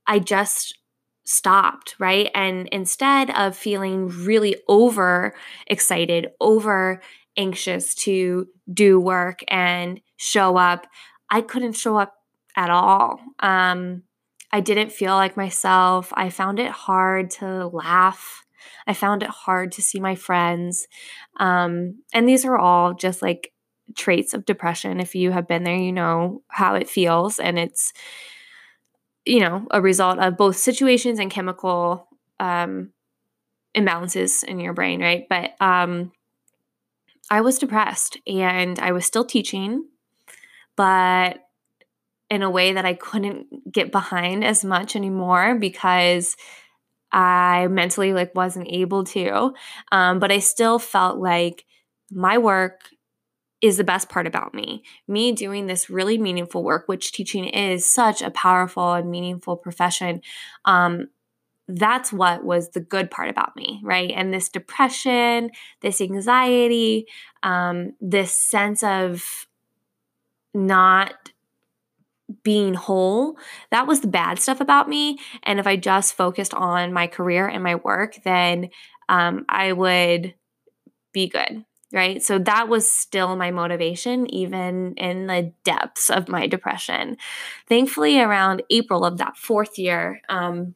I 0.07 0.19
just 0.19 0.77
stopped, 1.25 1.95
right? 1.99 2.29
And 2.33 2.67
instead 2.71 3.31
of 3.31 3.57
feeling 3.57 4.07
really 4.07 4.57
over 4.67 5.33
excited, 5.67 6.29
over 6.39 7.01
anxious 7.35 7.93
to 7.95 8.47
do 8.71 8.99
work 8.99 9.43
and 9.47 9.99
show 10.17 10.57
up, 10.57 10.87
I 11.29 11.41
couldn't 11.41 11.73
show 11.73 11.97
up 11.97 12.13
at 12.55 12.69
all. 12.69 13.19
Um, 13.39 14.03
I 14.51 14.61
didn't 14.61 14.93
feel 14.93 15.13
like 15.13 15.35
myself. 15.35 16.13
I 16.15 16.29
found 16.29 16.59
it 16.59 16.71
hard 16.71 17.31
to 17.31 17.67
laugh. 17.67 18.44
I 18.87 18.93
found 18.93 19.23
it 19.23 19.29
hard 19.29 19.71
to 19.73 19.81
see 19.81 19.99
my 19.99 20.15
friends. 20.15 20.87
Um, 21.39 22.01
and 22.13 22.27
these 22.27 22.45
are 22.45 22.57
all 22.57 22.93
just 22.93 23.21
like 23.21 23.53
traits 23.95 24.33
of 24.33 24.45
depression. 24.45 24.99
If 24.99 25.15
you 25.15 25.31
have 25.31 25.47
been 25.47 25.63
there, 25.63 25.75
you 25.75 25.91
know 25.91 26.43
how 26.47 26.75
it 26.75 26.89
feels. 26.89 27.39
And 27.39 27.59
it's, 27.59 27.93
you 29.25 29.39
know, 29.39 29.65
a 29.71 29.81
result 29.81 30.19
of 30.19 30.37
both 30.37 30.57
situations 30.57 31.19
and 31.19 31.31
chemical 31.31 32.07
um, 32.39 32.91
imbalances 33.75 34.43
in 34.43 34.59
your 34.59 34.73
brain, 34.73 35.01
right? 35.01 35.25
But 35.29 35.55
um, 35.59 36.11
I 37.29 37.41
was 37.41 37.59
depressed 37.59 38.17
and 38.27 38.79
I 38.79 38.91
was 38.91 39.05
still 39.05 39.25
teaching, 39.25 39.85
but 40.75 41.39
in 42.29 42.41
a 42.41 42.49
way 42.49 42.73
that 42.73 42.85
I 42.85 42.93
couldn't 42.93 43.71
get 43.71 43.91
behind 43.91 44.43
as 44.43 44.65
much 44.65 44.95
anymore 44.95 45.55
because 45.55 46.35
I 47.15 47.67
mentally 47.67 48.13
like 48.13 48.35
wasn't 48.35 48.67
able 48.69 49.05
to. 49.05 49.53
Um, 49.91 50.19
but 50.19 50.31
I 50.31 50.39
still 50.39 50.77
felt 50.77 51.17
like 51.17 51.65
my 52.11 52.37
work 52.37 52.89
is 53.61 53.77
the 53.77 53.83
best 53.85 54.09
part 54.09 54.27
about 54.27 54.53
me. 54.53 54.83
Me 55.07 55.31
doing 55.31 55.65
this 55.65 55.89
really 55.89 56.17
meaningful 56.17 56.63
work, 56.63 56.83
which 56.87 57.13
teaching 57.13 57.45
is 57.45 57.85
such 57.85 58.21
a 58.21 58.29
powerful 58.31 58.93
and 58.93 59.09
meaningful 59.09 59.55
profession. 59.55 60.21
Um, 60.65 61.07
that's 61.67 62.11
what 62.13 62.43
was 62.43 62.69
the 62.71 62.81
good 62.81 63.09
part 63.09 63.29
about 63.29 63.55
me, 63.55 63.79
right? 63.81 64.11
And 64.13 64.33
this 64.33 64.49
depression, 64.49 65.51
this 65.81 66.01
anxiety, 66.01 67.07
um, 67.41 67.93
this 68.01 68.37
sense 68.37 68.83
of 68.83 69.47
not 70.53 71.31
being 72.45 72.75
whole, 72.75 73.37
that 73.71 73.87
was 73.87 73.99
the 73.99 74.07
bad 74.07 74.39
stuff 74.39 74.61
about 74.61 74.87
me. 74.87 75.19
And 75.43 75.59
if 75.59 75.67
I 75.67 75.75
just 75.75 76.15
focused 76.15 76.53
on 76.53 76.93
my 76.93 77.07
career 77.07 77.47
and 77.47 77.61
my 77.61 77.75
work, 77.75 78.19
then 78.23 78.69
um, 79.09 79.45
I 79.49 79.73
would 79.73 80.33
be 81.11 81.27
good 81.27 81.65
right? 81.93 82.21
So 82.21 82.39
that 82.39 82.67
was 82.67 82.91
still 82.91 83.37
my 83.37 83.51
motivation, 83.51 84.29
even 84.33 84.95
in 84.97 85.27
the 85.27 85.53
depths 85.63 86.09
of 86.09 86.27
my 86.27 86.45
depression. 86.45 87.15
Thankfully, 87.69 88.19
around 88.19 88.63
April 88.69 89.05
of 89.05 89.17
that 89.19 89.37
fourth 89.37 89.79
year 89.79 90.19
um, 90.27 90.75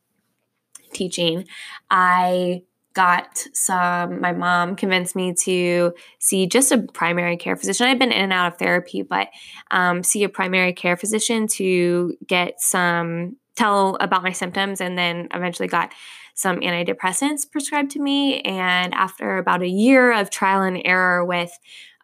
teaching, 0.93 1.45
I 1.89 2.63
got 2.99 3.47
some 3.53 4.19
my 4.19 4.33
mom 4.33 4.75
convinced 4.75 5.15
me 5.15 5.33
to 5.33 5.93
see 6.19 6.45
just 6.45 6.69
a 6.73 6.79
primary 6.79 7.37
care 7.37 7.55
physician 7.55 7.87
i'd 7.87 7.97
been 7.97 8.11
in 8.11 8.23
and 8.23 8.33
out 8.33 8.51
of 8.51 8.59
therapy 8.59 9.01
but 9.01 9.29
um, 9.71 10.03
see 10.03 10.23
a 10.25 10.29
primary 10.29 10.73
care 10.73 10.97
physician 10.97 11.47
to 11.47 12.13
get 12.27 12.59
some 12.59 13.37
tell 13.55 13.95
about 14.01 14.21
my 14.21 14.33
symptoms 14.33 14.81
and 14.81 14.97
then 14.97 15.29
eventually 15.33 15.67
got 15.67 15.93
some 16.33 16.59
antidepressants 16.61 17.49
prescribed 17.49 17.91
to 17.91 17.99
me. 17.99 18.39
And 18.41 18.93
after 18.93 19.37
about 19.37 19.61
a 19.61 19.67
year 19.67 20.13
of 20.13 20.29
trial 20.29 20.61
and 20.61 20.81
error 20.85 21.25
with 21.25 21.51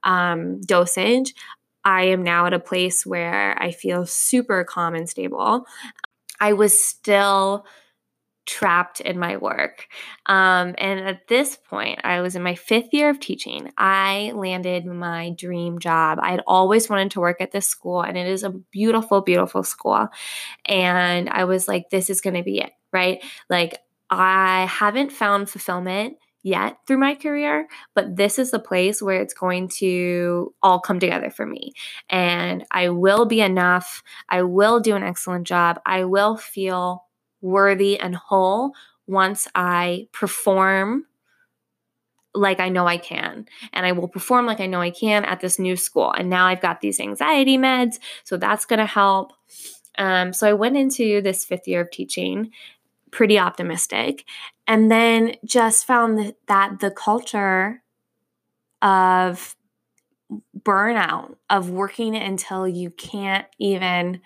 um, 0.04 0.60
dosage, 0.62 1.34
I 1.86 2.04
am 2.08 2.24
now 2.24 2.46
at 2.46 2.54
a 2.54 2.60
place 2.60 3.06
where 3.06 3.62
I 3.62 3.72
feel 3.72 4.06
super 4.06 4.64
calm 4.64 4.96
and 4.96 5.10
stable. 5.10 5.66
I 6.42 6.52
was 6.52 6.78
still 6.78 7.66
trapped 8.46 9.00
in 9.02 9.18
my 9.18 9.38
work. 9.38 9.88
Um, 10.26 10.76
and 10.78 11.00
at 11.00 11.28
this 11.28 11.56
point, 11.56 12.00
I 12.04 12.22
was 12.22 12.36
in 12.36 12.44
my 12.44 12.56
fifth 12.56 12.90
year 12.94 13.10
of 13.10 13.20
teaching. 13.20 13.72
I 13.78 14.32
landed 14.36 14.86
my 14.86 15.32
dream 15.32 15.80
job. 15.80 16.20
I 16.22 16.32
had 16.32 16.44
always 16.48 16.90
wanted 16.90 17.12
to 17.12 17.20
work 17.20 17.42
at 17.42 17.52
this 17.52 17.68
school, 17.68 18.02
and 18.02 18.18
it 18.18 18.28
is 18.28 18.44
a 18.44 18.50
beautiful, 18.50 19.22
beautiful 19.22 19.64
school. 19.64 20.08
And 20.66 21.30
I 21.30 21.46
was 21.46 21.68
like, 21.68 21.90
this 21.90 22.10
is 22.10 22.22
going 22.22 22.36
to 22.36 22.44
be 22.44 22.60
it, 22.60 22.72
right? 22.92 23.24
Like, 23.50 23.80
I 24.10 24.66
haven't 24.66 25.12
found 25.12 25.50
fulfillment 25.50 26.18
yet 26.44 26.78
through 26.86 27.00
my 27.00 27.16
career, 27.16 27.68
but 27.96 28.16
this 28.16 28.38
is 28.38 28.52
the 28.52 28.60
place 28.60 29.02
where 29.02 29.20
it's 29.20 29.34
going 29.34 29.68
to 29.68 30.54
all 30.62 30.80
come 30.80 31.00
together 31.00 31.32
for 31.32 31.44
me. 31.44 31.74
And 32.08 32.64
I 32.70 32.90
will 32.90 33.26
be 33.26 33.42
enough. 33.42 34.04
I 34.30 34.44
will 34.44 34.80
do 34.80 34.96
an 34.96 35.02
excellent 35.02 35.48
job. 35.48 35.80
I 35.88 36.04
will 36.04 36.38
feel 36.38 37.05
worthy 37.46 38.00
and 38.00 38.16
whole 38.16 38.74
once 39.08 39.48
I 39.54 40.08
perform 40.12 41.06
like 42.34 42.60
I 42.60 42.70
know 42.70 42.86
I 42.86 42.98
can. 42.98 43.46
And 43.72 43.86
I 43.86 43.94
will 43.94 44.10
perform 44.10 44.46
like 44.46 44.60
I 44.60 44.66
know 44.66 44.82
I 44.82 44.90
can 44.90 45.24
at 45.24 45.40
this 45.40 45.58
new 45.58 45.78
school. 45.78 46.12
And 46.12 46.30
now 46.30 46.48
I've 46.48 46.62
got 46.62 46.82
these 46.82 47.00
anxiety 47.00 47.58
meds, 47.58 48.00
so 48.24 48.36
that's 48.36 48.66
going 48.66 48.80
to 48.80 48.86
help. 48.86 49.32
Um, 49.98 50.34
so 50.34 50.50
I 50.50 50.54
went 50.54 50.76
into 50.76 51.22
this 51.22 51.46
fifth 51.46 51.68
year 51.68 51.82
of 51.82 51.92
teaching 51.92 52.52
pretty 53.12 53.40
optimistic. 53.40 54.26
And 54.68 54.92
then 54.92 55.36
just 55.46 55.86
found 55.86 56.34
that 56.48 56.80
the 56.80 56.92
culture 56.92 57.82
of 58.82 59.56
burnout 60.60 61.36
of 61.50 61.70
working 61.70 62.16
until 62.16 62.68
you 62.68 62.90
can't 62.90 63.46
even 63.60 64.22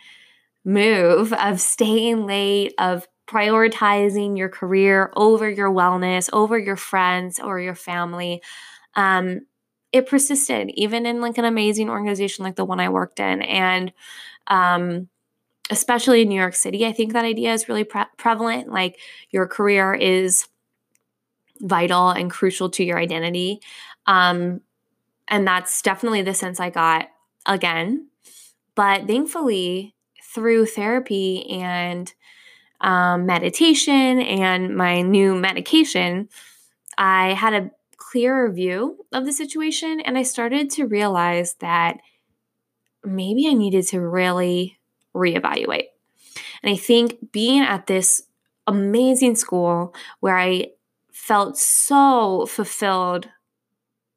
move, 0.69 1.33
of 1.33 1.59
staying 1.59 2.25
late, 2.25 2.73
of 2.77 3.07
prioritizing 3.27 4.37
your 4.37 4.49
career 4.49 5.11
over 5.15 5.49
your 5.49 5.71
wellness, 5.71 6.29
over 6.33 6.57
your 6.57 6.75
friends 6.75 7.39
or 7.39 7.59
your 7.59 7.75
family. 7.75 8.41
Um, 8.95 9.41
it 9.91 10.07
persisted 10.07 10.69
even 10.75 11.05
in 11.05 11.21
like 11.21 11.37
an 11.37 11.45
amazing 11.45 11.89
organization 11.89 12.43
like 12.43 12.55
the 12.55 12.65
one 12.65 12.79
I 12.79 12.89
worked 12.89 13.19
in. 13.19 13.41
And 13.41 13.91
um, 14.47 15.09
especially 15.69 16.21
in 16.21 16.29
New 16.29 16.39
York 16.39 16.55
City, 16.55 16.85
I 16.85 16.93
think 16.93 17.13
that 17.13 17.25
idea 17.25 17.53
is 17.53 17.67
really 17.67 17.83
pre- 17.83 18.03
prevalent. 18.17 18.71
Like 18.71 18.99
your 19.31 19.47
career 19.47 19.93
is 19.93 20.47
vital 21.59 22.09
and 22.09 22.31
crucial 22.31 22.69
to 22.71 22.83
your 22.83 22.99
identity. 22.99 23.59
Um, 24.05 24.61
and 25.27 25.47
that's 25.47 25.81
definitely 25.81 26.21
the 26.21 26.33
sense 26.33 26.59
I 26.59 26.69
got 26.69 27.09
again. 27.45 28.07
But 28.75 29.07
thankfully, 29.07 29.95
through 30.33 30.65
therapy 30.65 31.49
and 31.49 32.13
um, 32.81 33.25
meditation 33.25 34.19
and 34.21 34.75
my 34.75 35.01
new 35.01 35.35
medication, 35.35 36.29
I 36.97 37.33
had 37.33 37.53
a 37.53 37.71
clearer 37.97 38.51
view 38.51 39.05
of 39.11 39.25
the 39.25 39.33
situation 39.33 39.99
and 40.01 40.17
I 40.17 40.23
started 40.23 40.69
to 40.71 40.85
realize 40.85 41.55
that 41.55 41.99
maybe 43.03 43.47
I 43.47 43.53
needed 43.53 43.87
to 43.87 43.99
really 43.99 44.79
reevaluate. 45.15 45.87
And 46.63 46.73
I 46.73 46.75
think 46.75 47.31
being 47.31 47.61
at 47.61 47.87
this 47.87 48.23
amazing 48.67 49.35
school 49.35 49.93
where 50.19 50.37
I 50.37 50.67
felt 51.11 51.57
so 51.57 52.45
fulfilled 52.45 53.29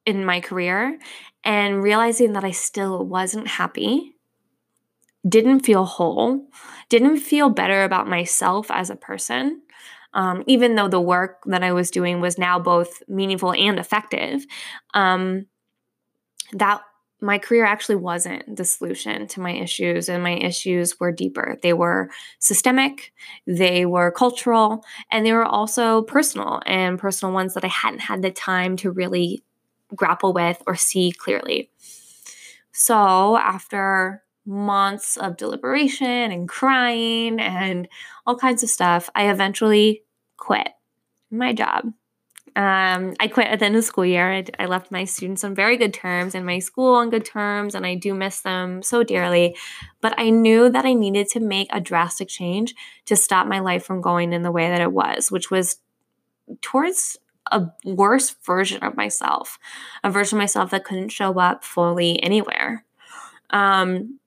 in 0.04 0.24
my 0.24 0.40
career 0.40 0.98
and 1.44 1.82
realizing 1.82 2.32
that 2.32 2.44
I 2.44 2.50
still 2.50 3.04
wasn't 3.04 3.46
happy, 3.46 4.11
didn't 5.28 5.60
feel 5.60 5.84
whole, 5.84 6.46
didn't 6.88 7.18
feel 7.18 7.48
better 7.50 7.84
about 7.84 8.08
myself 8.08 8.70
as 8.70 8.90
a 8.90 8.96
person. 8.96 9.62
Um, 10.14 10.44
even 10.46 10.74
though 10.74 10.88
the 10.88 11.00
work 11.00 11.42
that 11.46 11.62
I 11.62 11.72
was 11.72 11.90
doing 11.90 12.20
was 12.20 12.36
now 12.38 12.58
both 12.58 13.02
meaningful 13.08 13.52
and 13.54 13.78
effective, 13.78 14.44
um, 14.94 15.46
that 16.52 16.80
my 17.20 17.38
career 17.38 17.64
actually 17.64 17.94
wasn't 17.96 18.56
the 18.56 18.64
solution 18.64 19.28
to 19.28 19.40
my 19.40 19.52
issues, 19.52 20.08
and 20.08 20.24
my 20.24 20.32
issues 20.32 20.98
were 20.98 21.12
deeper. 21.12 21.56
They 21.62 21.72
were 21.72 22.10
systemic, 22.40 23.12
they 23.46 23.86
were 23.86 24.10
cultural, 24.10 24.84
and 25.10 25.24
they 25.24 25.32
were 25.32 25.44
also 25.44 26.02
personal 26.02 26.60
and 26.66 26.98
personal 26.98 27.32
ones 27.32 27.54
that 27.54 27.64
I 27.64 27.68
hadn't 27.68 28.00
had 28.00 28.22
the 28.22 28.32
time 28.32 28.76
to 28.78 28.90
really 28.90 29.44
grapple 29.94 30.32
with 30.32 30.60
or 30.66 30.74
see 30.74 31.12
clearly. 31.12 31.70
So, 32.72 33.36
after 33.36 34.22
months 34.46 35.16
of 35.16 35.36
deliberation 35.36 36.32
and 36.32 36.48
crying 36.48 37.40
and 37.40 37.88
all 38.26 38.36
kinds 38.36 38.62
of 38.62 38.68
stuff, 38.68 39.08
I 39.14 39.30
eventually 39.30 40.02
quit 40.36 40.68
my 41.30 41.52
job. 41.52 41.92
Um, 42.54 43.14
I 43.18 43.28
quit 43.28 43.46
at 43.46 43.60
the 43.60 43.64
end 43.64 43.76
of 43.76 43.78
the 43.78 43.86
school 43.86 44.04
year. 44.04 44.30
I, 44.30 44.44
I, 44.58 44.66
left 44.66 44.90
my 44.90 45.04
students 45.04 45.42
on 45.42 45.54
very 45.54 45.78
good 45.78 45.94
terms 45.94 46.34
and 46.34 46.44
my 46.44 46.58
school 46.58 46.96
on 46.96 47.08
good 47.08 47.24
terms, 47.24 47.74
and 47.74 47.86
I 47.86 47.94
do 47.94 48.12
miss 48.12 48.40
them 48.40 48.82
so 48.82 49.02
dearly. 49.02 49.56
But 50.02 50.14
I 50.18 50.28
knew 50.28 50.68
that 50.68 50.84
I 50.84 50.92
needed 50.92 51.28
to 51.30 51.40
make 51.40 51.68
a 51.72 51.80
drastic 51.80 52.28
change 52.28 52.74
to 53.06 53.16
stop 53.16 53.46
my 53.46 53.60
life 53.60 53.84
from 53.84 54.02
going 54.02 54.34
in 54.34 54.42
the 54.42 54.52
way 54.52 54.68
that 54.68 54.82
it 54.82 54.92
was, 54.92 55.30
which 55.30 55.50
was 55.50 55.76
towards 56.60 57.16
a 57.50 57.68
worse 57.86 58.36
version 58.44 58.82
of 58.82 58.96
myself, 58.96 59.58
a 60.04 60.10
version 60.10 60.36
of 60.36 60.42
myself 60.42 60.70
that 60.70 60.84
couldn't 60.84 61.08
show 61.08 61.38
up 61.38 61.64
fully 61.64 62.22
anywhere. 62.22 62.84
Um, 63.48 64.18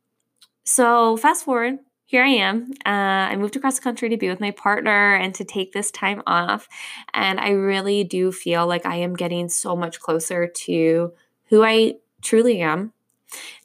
so, 0.66 1.18
fast 1.18 1.46
forward 1.46 1.80
here 2.08 2.24
I 2.24 2.30
am. 2.30 2.72
Uh, 2.86 2.90
I 3.32 3.36
moved 3.36 3.56
across 3.56 3.76
the 3.76 3.82
country 3.82 4.10
to 4.10 4.18
be 4.18 4.30
with 4.30 4.40
my 4.40 4.52
partner 4.52 5.16
and 5.16 5.34
to 5.36 5.44
take 5.44 5.74
this 5.74 5.90
time 5.90 6.22
off. 6.28 6.68
And 7.14 7.40
I 7.40 7.50
really 7.50 8.04
do 8.04 8.32
feel 8.32 8.68
like 8.68 8.86
I 8.86 8.98
am 8.98 9.16
getting 9.16 9.50
so 9.50 9.76
much 9.76 10.00
closer 10.00 10.48
to 10.48 11.14
who 11.50 11.64
I 11.64 11.96
truly 12.22 12.62
am, 12.62 12.94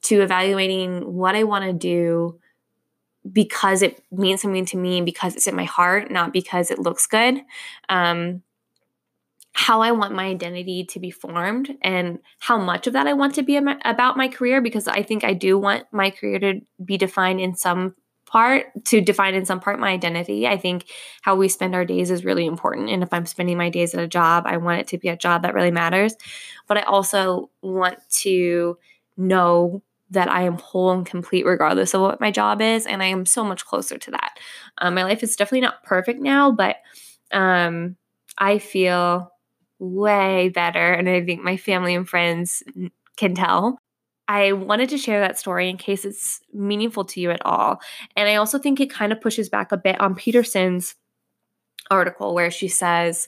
to 0.02 0.22
evaluating 0.22 1.14
what 1.14 1.36
I 1.36 1.44
want 1.44 1.64
to 1.66 1.72
do 1.72 2.40
because 3.30 3.82
it 3.82 4.02
means 4.10 4.40
something 4.40 4.64
to 4.64 4.78
me, 4.78 4.96
and 4.96 5.04
because 5.04 5.36
it's 5.36 5.46
in 5.46 5.54
my 5.54 5.64
heart, 5.64 6.10
not 6.10 6.32
because 6.32 6.70
it 6.70 6.78
looks 6.78 7.06
good. 7.06 7.42
Um, 7.90 8.42
how 9.52 9.82
I 9.82 9.92
want 9.92 10.14
my 10.14 10.26
identity 10.26 10.84
to 10.84 11.00
be 11.00 11.10
formed 11.10 11.76
and 11.82 12.20
how 12.38 12.58
much 12.58 12.86
of 12.86 12.92
that 12.92 13.06
I 13.06 13.12
want 13.14 13.34
to 13.34 13.42
be 13.42 13.56
about 13.56 14.16
my 14.16 14.28
career 14.28 14.60
because 14.60 14.86
I 14.86 15.02
think 15.02 15.24
I 15.24 15.34
do 15.34 15.58
want 15.58 15.84
my 15.92 16.10
career 16.10 16.38
to 16.38 16.60
be 16.84 16.96
defined 16.96 17.40
in 17.40 17.54
some 17.56 17.94
part 18.26 18.66
to 18.84 19.00
define 19.00 19.34
in 19.34 19.44
some 19.44 19.58
part 19.58 19.80
my 19.80 19.88
identity. 19.88 20.46
I 20.46 20.56
think 20.56 20.86
how 21.22 21.34
we 21.34 21.48
spend 21.48 21.74
our 21.74 21.84
days 21.84 22.12
is 22.12 22.24
really 22.24 22.46
important. 22.46 22.88
And 22.88 23.02
if 23.02 23.12
I'm 23.12 23.26
spending 23.26 23.58
my 23.58 23.70
days 23.70 23.92
at 23.92 24.02
a 24.02 24.06
job, 24.06 24.44
I 24.46 24.56
want 24.56 24.80
it 24.80 24.86
to 24.88 24.98
be 24.98 25.08
a 25.08 25.16
job 25.16 25.42
that 25.42 25.54
really 25.54 25.72
matters. 25.72 26.14
But 26.68 26.78
I 26.78 26.82
also 26.82 27.50
want 27.60 27.98
to 28.20 28.78
know 29.16 29.82
that 30.10 30.30
I 30.30 30.42
am 30.42 30.58
whole 30.58 30.92
and 30.92 31.04
complete 31.04 31.44
regardless 31.44 31.92
of 31.92 32.02
what 32.02 32.20
my 32.20 32.30
job 32.30 32.60
is. 32.60 32.86
And 32.86 33.02
I 33.02 33.06
am 33.06 33.26
so 33.26 33.44
much 33.44 33.64
closer 33.64 33.98
to 33.98 34.10
that. 34.12 34.38
Um, 34.78 34.94
my 34.94 35.02
life 35.02 35.24
is 35.24 35.34
definitely 35.34 35.62
not 35.62 35.82
perfect 35.82 36.20
now, 36.20 36.52
but 36.52 36.76
um, 37.32 37.96
I 38.38 38.58
feel 38.58 39.32
way 39.80 40.50
better. 40.50 40.92
And 40.92 41.08
I 41.08 41.24
think 41.24 41.42
my 41.42 41.56
family 41.56 41.94
and 41.94 42.08
friends 42.08 42.62
can 43.16 43.34
tell. 43.34 43.78
I 44.28 44.52
wanted 44.52 44.90
to 44.90 44.98
share 44.98 45.18
that 45.20 45.40
story 45.40 45.68
in 45.68 45.76
case 45.76 46.04
it's 46.04 46.40
meaningful 46.52 47.04
to 47.06 47.20
you 47.20 47.32
at 47.32 47.44
all. 47.44 47.80
And 48.16 48.28
I 48.28 48.36
also 48.36 48.60
think 48.60 48.78
it 48.78 48.88
kind 48.88 49.10
of 49.10 49.20
pushes 49.20 49.48
back 49.48 49.72
a 49.72 49.76
bit 49.76 50.00
on 50.00 50.14
Petersen's 50.14 50.94
article 51.90 52.32
where 52.32 52.50
she 52.50 52.68
says, 52.68 53.26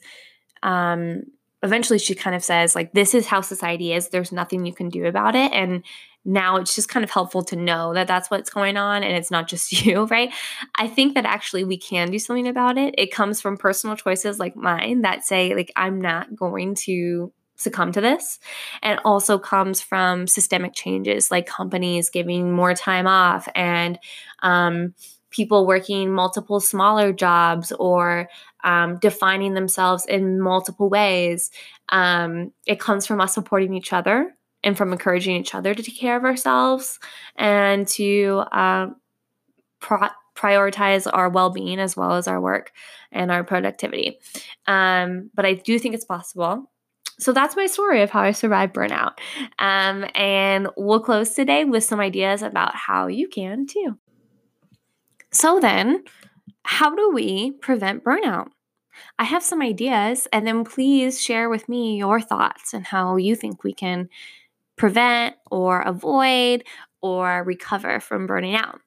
um, 0.62 1.24
eventually 1.64 1.98
she 1.98 2.14
kind 2.14 2.36
of 2.36 2.44
says, 2.44 2.76
like, 2.76 2.92
this 2.92 3.14
is 3.14 3.26
how 3.26 3.40
society 3.40 3.92
is. 3.92 4.10
There's 4.10 4.30
nothing 4.30 4.64
you 4.64 4.72
can 4.72 4.90
do 4.90 5.06
about 5.06 5.34
it. 5.34 5.50
And 5.52 5.82
now 6.24 6.56
it's 6.56 6.74
just 6.74 6.88
kind 6.88 7.04
of 7.04 7.10
helpful 7.10 7.42
to 7.42 7.56
know 7.56 7.94
that 7.94 8.06
that's 8.06 8.30
what's 8.30 8.50
going 8.50 8.76
on 8.76 9.02
and 9.02 9.16
it's 9.16 9.30
not 9.30 9.48
just 9.48 9.72
you, 9.84 10.04
right? 10.06 10.32
I 10.76 10.86
think 10.86 11.14
that 11.14 11.24
actually 11.24 11.64
we 11.64 11.78
can 11.78 12.10
do 12.10 12.18
something 12.18 12.48
about 12.48 12.78
it. 12.78 12.94
It 12.98 13.12
comes 13.12 13.40
from 13.40 13.56
personal 13.56 13.96
choices 13.96 14.38
like 14.38 14.56
mine 14.56 15.02
that 15.02 15.24
say, 15.24 15.54
like, 15.54 15.72
I'm 15.76 16.00
not 16.00 16.34
going 16.34 16.74
to 16.86 17.32
succumb 17.56 17.92
to 17.92 18.00
this 18.00 18.38
and 18.82 18.98
also 19.04 19.38
comes 19.38 19.80
from 19.80 20.26
systemic 20.26 20.74
changes 20.74 21.30
like 21.30 21.46
companies 21.46 22.10
giving 22.10 22.50
more 22.52 22.74
time 22.74 23.06
off 23.06 23.46
and 23.54 23.98
um, 24.42 24.94
people 25.30 25.66
working 25.66 26.12
multiple 26.12 26.58
smaller 26.60 27.12
jobs 27.12 27.70
or 27.78 28.28
um, 28.64 28.98
defining 28.98 29.54
themselves 29.54 30.04
in 30.06 30.40
multiple 30.40 30.88
ways 30.88 31.50
um, 31.90 32.52
it 32.66 32.80
comes 32.80 33.06
from 33.06 33.20
us 33.20 33.34
supporting 33.34 33.74
each 33.74 33.92
other 33.92 34.34
and 34.64 34.76
from 34.76 34.92
encouraging 34.92 35.36
each 35.36 35.54
other 35.54 35.74
to 35.74 35.82
take 35.82 35.98
care 35.98 36.16
of 36.16 36.24
ourselves 36.24 36.98
and 37.36 37.86
to 37.88 38.42
uh, 38.52 38.88
pro- 39.80 40.08
prioritize 40.34 41.08
our 41.12 41.28
well-being 41.28 41.78
as 41.78 41.96
well 41.96 42.12
as 42.12 42.26
our 42.26 42.40
work 42.40 42.72
and 43.10 43.30
our 43.30 43.44
productivity 43.44 44.18
um, 44.66 45.30
but 45.34 45.44
i 45.44 45.54
do 45.54 45.78
think 45.78 45.94
it's 45.94 46.04
possible 46.04 46.70
so 47.18 47.32
that's 47.32 47.56
my 47.56 47.66
story 47.66 48.02
of 48.02 48.10
how 48.10 48.22
I 48.22 48.32
survived 48.32 48.74
burnout. 48.74 49.12
Um, 49.58 50.04
and 50.14 50.68
we'll 50.76 50.98
close 50.98 51.34
today 51.34 51.64
with 51.64 51.84
some 51.84 52.00
ideas 52.00 52.42
about 52.42 52.74
how 52.74 53.06
you 53.06 53.28
can 53.28 53.66
too. 53.66 53.96
So, 55.30 55.60
then, 55.60 56.02
how 56.64 56.94
do 56.94 57.12
we 57.12 57.52
prevent 57.52 58.02
burnout? 58.02 58.48
I 59.18 59.24
have 59.24 59.42
some 59.42 59.62
ideas, 59.62 60.26
and 60.32 60.46
then 60.46 60.64
please 60.64 61.20
share 61.20 61.48
with 61.48 61.68
me 61.68 61.96
your 61.96 62.20
thoughts 62.20 62.74
and 62.74 62.84
how 62.84 63.16
you 63.16 63.36
think 63.36 63.62
we 63.62 63.72
can 63.72 64.08
prevent 64.82 65.36
or 65.48 65.80
avoid 65.82 66.64
or 67.02 67.44
recover 67.44 68.00
from 68.00 68.26
burning 68.26 68.56
out. 68.56 68.80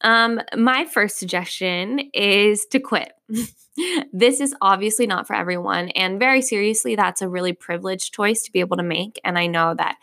Um, 0.00 0.40
my 0.56 0.86
first 0.86 1.18
suggestion 1.18 2.08
is 2.14 2.64
to 2.70 2.80
quit. 2.80 3.12
this 4.14 4.40
is 4.40 4.54
obviously 4.62 5.06
not 5.06 5.26
for 5.26 5.36
everyone. 5.36 5.90
And 5.90 6.18
very 6.18 6.40
seriously, 6.40 6.96
that's 6.96 7.20
a 7.20 7.28
really 7.28 7.52
privileged 7.52 8.14
choice 8.14 8.44
to 8.44 8.50
be 8.50 8.60
able 8.60 8.78
to 8.78 8.82
make. 8.82 9.20
And 9.24 9.38
I 9.38 9.46
know 9.46 9.74
that 9.74 9.96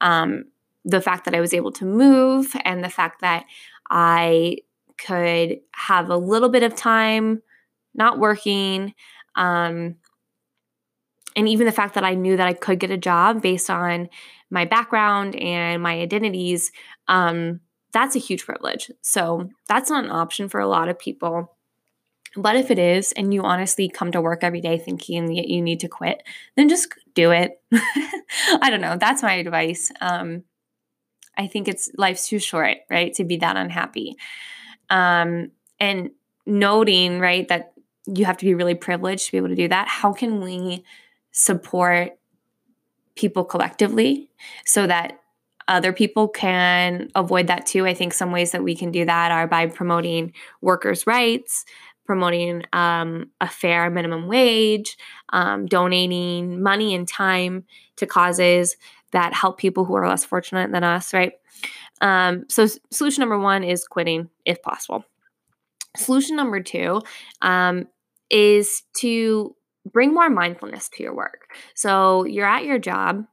um, 0.00 0.44
the 0.86 1.02
fact 1.02 1.26
that 1.26 1.34
I 1.34 1.42
was 1.42 1.52
able 1.52 1.72
to 1.72 1.84
move 1.84 2.56
and 2.64 2.82
the 2.82 2.88
fact 2.88 3.20
that 3.20 3.44
I 3.90 4.56
could 4.96 5.58
have 5.72 6.08
a 6.08 6.16
little 6.16 6.48
bit 6.48 6.62
of 6.62 6.74
time 6.74 7.42
not 7.94 8.18
working, 8.18 8.94
um, 9.36 9.96
and 11.36 11.46
even 11.46 11.66
the 11.66 11.72
fact 11.72 11.94
that 11.94 12.04
I 12.04 12.14
knew 12.14 12.38
that 12.38 12.48
I 12.48 12.54
could 12.54 12.80
get 12.80 12.90
a 12.90 12.96
job 12.96 13.42
based 13.42 13.68
on 13.68 14.08
my 14.50 14.64
background 14.64 15.36
and 15.36 15.82
my 15.82 16.00
identities, 16.00 16.72
um, 17.06 17.60
that's 17.92 18.16
a 18.16 18.20
huge 18.20 18.44
privilege. 18.44 18.90
So 19.02 19.50
that's 19.68 19.90
not 19.90 20.04
an 20.04 20.10
option 20.10 20.48
for 20.48 20.60
a 20.60 20.68
lot 20.68 20.88
of 20.88 20.98
people. 20.98 21.56
But 22.36 22.56
if 22.56 22.70
it 22.70 22.78
is, 22.78 23.12
and 23.12 23.32
you 23.32 23.42
honestly 23.42 23.88
come 23.88 24.12
to 24.12 24.20
work 24.20 24.44
every 24.44 24.60
day 24.60 24.78
thinking 24.78 25.26
that 25.34 25.48
you 25.48 25.62
need 25.62 25.80
to 25.80 25.88
quit, 25.88 26.22
then 26.56 26.68
just 26.68 26.92
do 27.14 27.30
it. 27.30 27.60
I 27.72 28.68
don't 28.70 28.82
know. 28.82 28.96
That's 28.98 29.22
my 29.22 29.34
advice. 29.34 29.90
Um, 30.00 30.44
I 31.36 31.46
think 31.46 31.68
it's 31.68 31.90
life's 31.96 32.28
too 32.28 32.38
short, 32.38 32.78
right, 32.90 33.14
to 33.14 33.24
be 33.24 33.38
that 33.38 33.56
unhappy. 33.56 34.16
Um, 34.90 35.52
and 35.80 36.10
noting, 36.46 37.20
right, 37.20 37.46
that 37.48 37.72
you 38.06 38.24
have 38.24 38.36
to 38.38 38.44
be 38.44 38.54
really 38.54 38.74
privileged 38.74 39.26
to 39.26 39.32
be 39.32 39.38
able 39.38 39.48
to 39.48 39.54
do 39.54 39.68
that. 39.68 39.88
How 39.88 40.12
can 40.12 40.40
we 40.40 40.84
support 41.30 42.18
people 43.18 43.44
collectively 43.44 44.30
so 44.64 44.86
that 44.86 45.20
other 45.66 45.92
people 45.92 46.28
can 46.28 47.10
avoid 47.14 47.48
that 47.48 47.66
too. 47.66 47.84
I 47.84 47.92
think 47.92 48.14
some 48.14 48.32
ways 48.32 48.52
that 48.52 48.64
we 48.64 48.74
can 48.74 48.90
do 48.90 49.04
that 49.04 49.30
are 49.30 49.46
by 49.46 49.66
promoting 49.66 50.32
workers' 50.62 51.06
rights, 51.06 51.66
promoting 52.06 52.62
um, 52.72 53.30
a 53.40 53.48
fair 53.48 53.90
minimum 53.90 54.28
wage, 54.28 54.96
um, 55.30 55.66
donating 55.66 56.62
money 56.62 56.94
and 56.94 57.06
time 57.06 57.64
to 57.96 58.06
causes 58.06 58.76
that 59.12 59.34
help 59.34 59.58
people 59.58 59.84
who 59.84 59.94
are 59.94 60.08
less 60.08 60.24
fortunate 60.24 60.72
than 60.72 60.84
us, 60.84 61.12
right? 61.12 61.32
Um, 62.00 62.44
so, 62.48 62.66
solution 62.90 63.20
number 63.20 63.38
one 63.38 63.64
is 63.64 63.86
quitting 63.86 64.30
if 64.46 64.62
possible. 64.62 65.04
Solution 65.96 66.36
number 66.36 66.62
two 66.62 67.02
um, 67.42 67.88
is 68.30 68.84
to 68.98 69.54
bring 69.90 70.14
more 70.14 70.30
mindfulness 70.30 70.88
to 70.90 71.02
your 71.02 71.14
work. 71.14 71.52
So, 71.74 72.24
you're 72.24 72.46
at 72.46 72.64
your 72.64 72.78
job, 72.78 73.24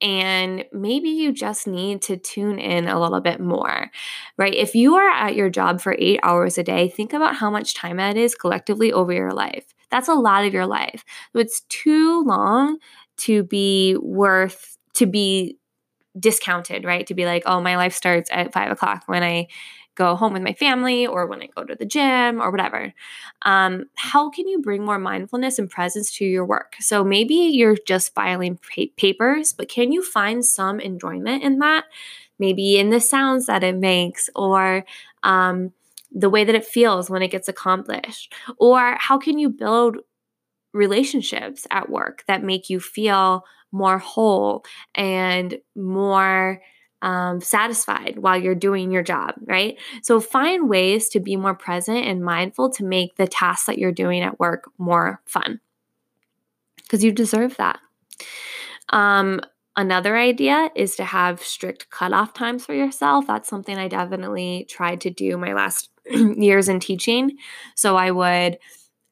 and 0.00 0.64
maybe 0.72 1.08
you 1.10 1.32
just 1.32 1.66
need 1.66 2.02
to 2.02 2.16
tune 2.16 2.58
in 2.60 2.86
a 2.88 3.00
little 3.00 3.20
bit 3.20 3.40
more, 3.40 3.90
right? 4.36 4.54
If 4.54 4.74
you 4.74 4.94
are 4.96 5.10
at 5.10 5.34
your 5.34 5.50
job 5.50 5.80
for 5.80 5.96
eight 5.98 6.20
hours 6.22 6.56
a 6.56 6.62
day, 6.62 6.88
think 6.88 7.12
about 7.12 7.34
how 7.34 7.50
much 7.50 7.74
time 7.74 7.96
that 7.96 8.16
is 8.16 8.34
collectively 8.36 8.92
over 8.92 9.12
your 9.12 9.32
life. 9.32 9.74
That's 9.90 10.08
a 10.08 10.14
lot 10.14 10.44
of 10.44 10.54
your 10.54 10.66
life. 10.66 11.04
So 11.32 11.40
it's 11.40 11.62
too 11.68 12.22
long 12.24 12.78
to 13.18 13.42
be 13.42 13.96
worth, 14.00 14.78
to 14.94 15.06
be 15.06 15.58
discounted, 16.18 16.84
right? 16.84 17.06
To 17.06 17.14
be 17.14 17.26
like, 17.26 17.44
oh, 17.46 17.60
my 17.60 17.76
life 17.76 17.94
starts 17.94 18.30
at 18.32 18.52
five 18.52 18.70
o'clock 18.70 19.04
when 19.06 19.22
I 19.22 19.48
go 19.98 20.16
home 20.16 20.32
with 20.32 20.42
my 20.42 20.54
family 20.54 21.06
or 21.06 21.26
when 21.26 21.42
I 21.42 21.48
go 21.54 21.64
to 21.64 21.74
the 21.74 21.84
gym 21.84 22.40
or 22.40 22.50
whatever. 22.50 22.94
Um, 23.42 23.86
how 23.96 24.30
can 24.30 24.48
you 24.48 24.60
bring 24.62 24.84
more 24.84 24.98
mindfulness 24.98 25.58
and 25.58 25.68
presence 25.68 26.12
to 26.18 26.24
your 26.24 26.46
work? 26.46 26.76
So 26.80 27.04
maybe 27.04 27.34
you're 27.34 27.76
just 27.86 28.14
filing 28.14 28.58
pa- 28.58 28.92
papers, 28.96 29.52
but 29.52 29.68
can 29.68 29.92
you 29.92 30.02
find 30.02 30.44
some 30.44 30.80
enjoyment 30.80 31.42
in 31.42 31.58
that? 31.58 31.84
Maybe 32.38 32.78
in 32.78 32.90
the 32.90 33.00
sounds 33.00 33.46
that 33.46 33.64
it 33.64 33.76
makes 33.76 34.30
or 34.36 34.84
um, 35.24 35.72
the 36.12 36.30
way 36.30 36.44
that 36.44 36.54
it 36.54 36.64
feels 36.64 37.10
when 37.10 37.22
it 37.22 37.32
gets 37.32 37.48
accomplished? 37.48 38.32
Or 38.58 38.96
how 38.98 39.18
can 39.18 39.38
you 39.38 39.50
build 39.50 39.98
relationships 40.72 41.66
at 41.70 41.90
work 41.90 42.24
that 42.26 42.42
make 42.42 42.70
you 42.70 42.80
feel 42.80 43.44
more 43.72 43.98
whole 43.98 44.64
and 44.94 45.58
more 45.76 46.60
um, 47.02 47.40
satisfied 47.40 48.18
while 48.18 48.40
you're 48.40 48.54
doing 48.54 48.90
your 48.90 49.02
job, 49.02 49.34
right? 49.44 49.78
So 50.02 50.20
find 50.20 50.68
ways 50.68 51.08
to 51.10 51.20
be 51.20 51.36
more 51.36 51.54
present 51.54 52.06
and 52.06 52.24
mindful 52.24 52.70
to 52.70 52.84
make 52.84 53.16
the 53.16 53.26
tasks 53.26 53.66
that 53.66 53.78
you're 53.78 53.92
doing 53.92 54.22
at 54.22 54.40
work 54.40 54.70
more 54.78 55.20
fun 55.26 55.60
because 56.82 57.04
you 57.04 57.12
deserve 57.12 57.56
that. 57.58 57.78
Um, 58.88 59.40
another 59.76 60.16
idea 60.16 60.70
is 60.74 60.96
to 60.96 61.04
have 61.04 61.42
strict 61.42 61.90
cutoff 61.90 62.32
times 62.32 62.64
for 62.64 62.74
yourself. 62.74 63.26
That's 63.26 63.48
something 63.48 63.76
I 63.76 63.88
definitely 63.88 64.66
tried 64.68 65.02
to 65.02 65.10
do 65.10 65.36
my 65.36 65.52
last 65.52 65.90
years 66.10 66.68
in 66.68 66.80
teaching. 66.80 67.36
So 67.74 67.96
I 67.96 68.10
would 68.10 68.58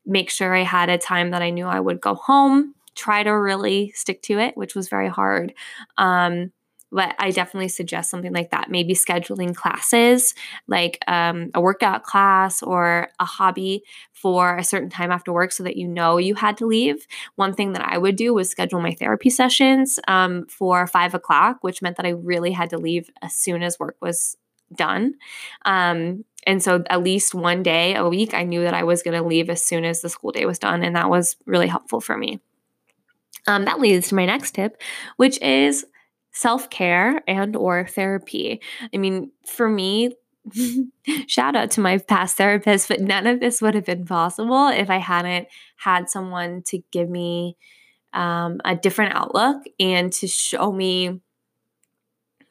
make 0.06 0.30
sure 0.30 0.54
I 0.54 0.62
had 0.62 0.88
a 0.88 0.98
time 0.98 1.30
that 1.32 1.42
I 1.42 1.50
knew 1.50 1.66
I 1.66 1.80
would 1.80 2.00
go 2.00 2.14
home, 2.14 2.74
try 2.94 3.22
to 3.22 3.30
really 3.30 3.92
stick 3.94 4.22
to 4.22 4.38
it, 4.38 4.56
which 4.56 4.74
was 4.74 4.88
very 4.88 5.08
hard. 5.08 5.52
Um, 5.98 6.52
but 6.92 7.14
I 7.18 7.30
definitely 7.30 7.68
suggest 7.68 8.10
something 8.10 8.32
like 8.32 8.50
that. 8.50 8.70
Maybe 8.70 8.94
scheduling 8.94 9.54
classes, 9.54 10.34
like 10.66 10.98
um, 11.06 11.50
a 11.54 11.60
workout 11.60 12.04
class 12.04 12.62
or 12.62 13.08
a 13.18 13.24
hobby 13.24 13.82
for 14.12 14.56
a 14.56 14.64
certain 14.64 14.90
time 14.90 15.10
after 15.10 15.32
work 15.32 15.52
so 15.52 15.62
that 15.64 15.76
you 15.76 15.88
know 15.88 16.16
you 16.16 16.34
had 16.34 16.56
to 16.58 16.66
leave. 16.66 17.06
One 17.34 17.54
thing 17.54 17.72
that 17.72 17.86
I 17.86 17.98
would 17.98 18.16
do 18.16 18.32
was 18.32 18.48
schedule 18.48 18.80
my 18.80 18.94
therapy 18.94 19.30
sessions 19.30 19.98
um, 20.08 20.46
for 20.46 20.86
five 20.86 21.14
o'clock, 21.14 21.58
which 21.62 21.82
meant 21.82 21.96
that 21.96 22.06
I 22.06 22.10
really 22.10 22.52
had 22.52 22.70
to 22.70 22.78
leave 22.78 23.10
as 23.22 23.34
soon 23.34 23.62
as 23.62 23.78
work 23.78 23.96
was 24.00 24.36
done. 24.74 25.14
Um, 25.64 26.24
and 26.46 26.62
so 26.62 26.84
at 26.88 27.02
least 27.02 27.34
one 27.34 27.62
day 27.62 27.96
a 27.96 28.08
week, 28.08 28.32
I 28.32 28.44
knew 28.44 28.62
that 28.62 28.74
I 28.74 28.84
was 28.84 29.02
going 29.02 29.20
to 29.20 29.26
leave 29.26 29.50
as 29.50 29.64
soon 29.64 29.84
as 29.84 30.00
the 30.00 30.08
school 30.08 30.30
day 30.30 30.46
was 30.46 30.58
done. 30.58 30.82
And 30.84 30.94
that 30.94 31.10
was 31.10 31.36
really 31.44 31.66
helpful 31.66 32.00
for 32.00 32.16
me. 32.16 32.40
Um, 33.48 33.64
that 33.64 33.80
leads 33.80 34.08
to 34.08 34.14
my 34.14 34.26
next 34.26 34.52
tip, 34.52 34.80
which 35.16 35.40
is 35.40 35.84
self-care 36.36 37.22
and 37.26 37.56
or 37.56 37.86
therapy. 37.86 38.60
I 38.92 38.98
mean, 38.98 39.30
for 39.46 39.70
me, 39.70 40.16
shout 41.26 41.56
out 41.56 41.70
to 41.72 41.80
my 41.80 41.96
past 41.96 42.36
therapist, 42.36 42.88
but 42.88 43.00
none 43.00 43.26
of 43.26 43.40
this 43.40 43.62
would 43.62 43.74
have 43.74 43.86
been 43.86 44.04
possible 44.04 44.68
if 44.68 44.90
I 44.90 44.98
hadn't 44.98 45.48
had 45.76 46.10
someone 46.10 46.62
to 46.66 46.82
give 46.90 47.08
me 47.08 47.56
um, 48.12 48.60
a 48.66 48.76
different 48.76 49.14
outlook 49.14 49.62
and 49.80 50.12
to 50.12 50.26
show 50.26 50.70
me 50.70 51.22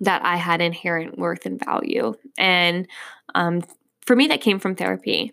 that 0.01 0.25
I 0.25 0.37
had 0.37 0.61
inherent 0.61 1.19
worth 1.19 1.45
and 1.45 1.63
value. 1.63 2.15
And 2.39 2.87
um, 3.35 3.61
for 4.01 4.15
me, 4.15 4.27
that 4.27 4.41
came 4.41 4.57
from 4.57 4.75
therapy. 4.75 5.31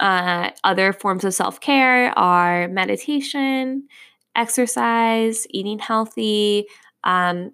Uh, 0.00 0.50
other 0.64 0.92
forms 0.92 1.24
of 1.24 1.32
self 1.32 1.60
care 1.60 2.16
are 2.18 2.66
meditation, 2.66 3.86
exercise, 4.34 5.46
eating 5.50 5.78
healthy, 5.78 6.66
um, 7.04 7.52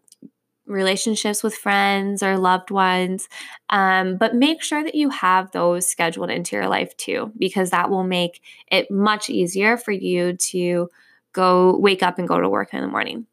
relationships 0.70 1.42
with 1.42 1.54
friends 1.54 2.22
or 2.22 2.38
loved 2.38 2.70
ones. 2.70 3.28
Um, 3.68 4.16
but 4.16 4.34
make 4.34 4.62
sure 4.62 4.82
that 4.82 4.94
you 4.94 5.10
have 5.10 5.50
those 5.50 5.86
scheduled 5.86 6.30
into 6.30 6.56
your 6.56 6.68
life 6.68 6.96
too, 6.96 7.32
because 7.38 7.70
that 7.70 7.90
will 7.90 8.04
make 8.04 8.40
it 8.70 8.90
much 8.90 9.28
easier 9.28 9.76
for 9.76 9.92
you 9.92 10.36
to 10.36 10.88
go 11.32 11.76
wake 11.78 12.02
up 12.02 12.18
and 12.18 12.28
go 12.28 12.40
to 12.40 12.48
work 12.48 12.72
in 12.72 12.80
the 12.80 12.88
morning. 12.88 13.26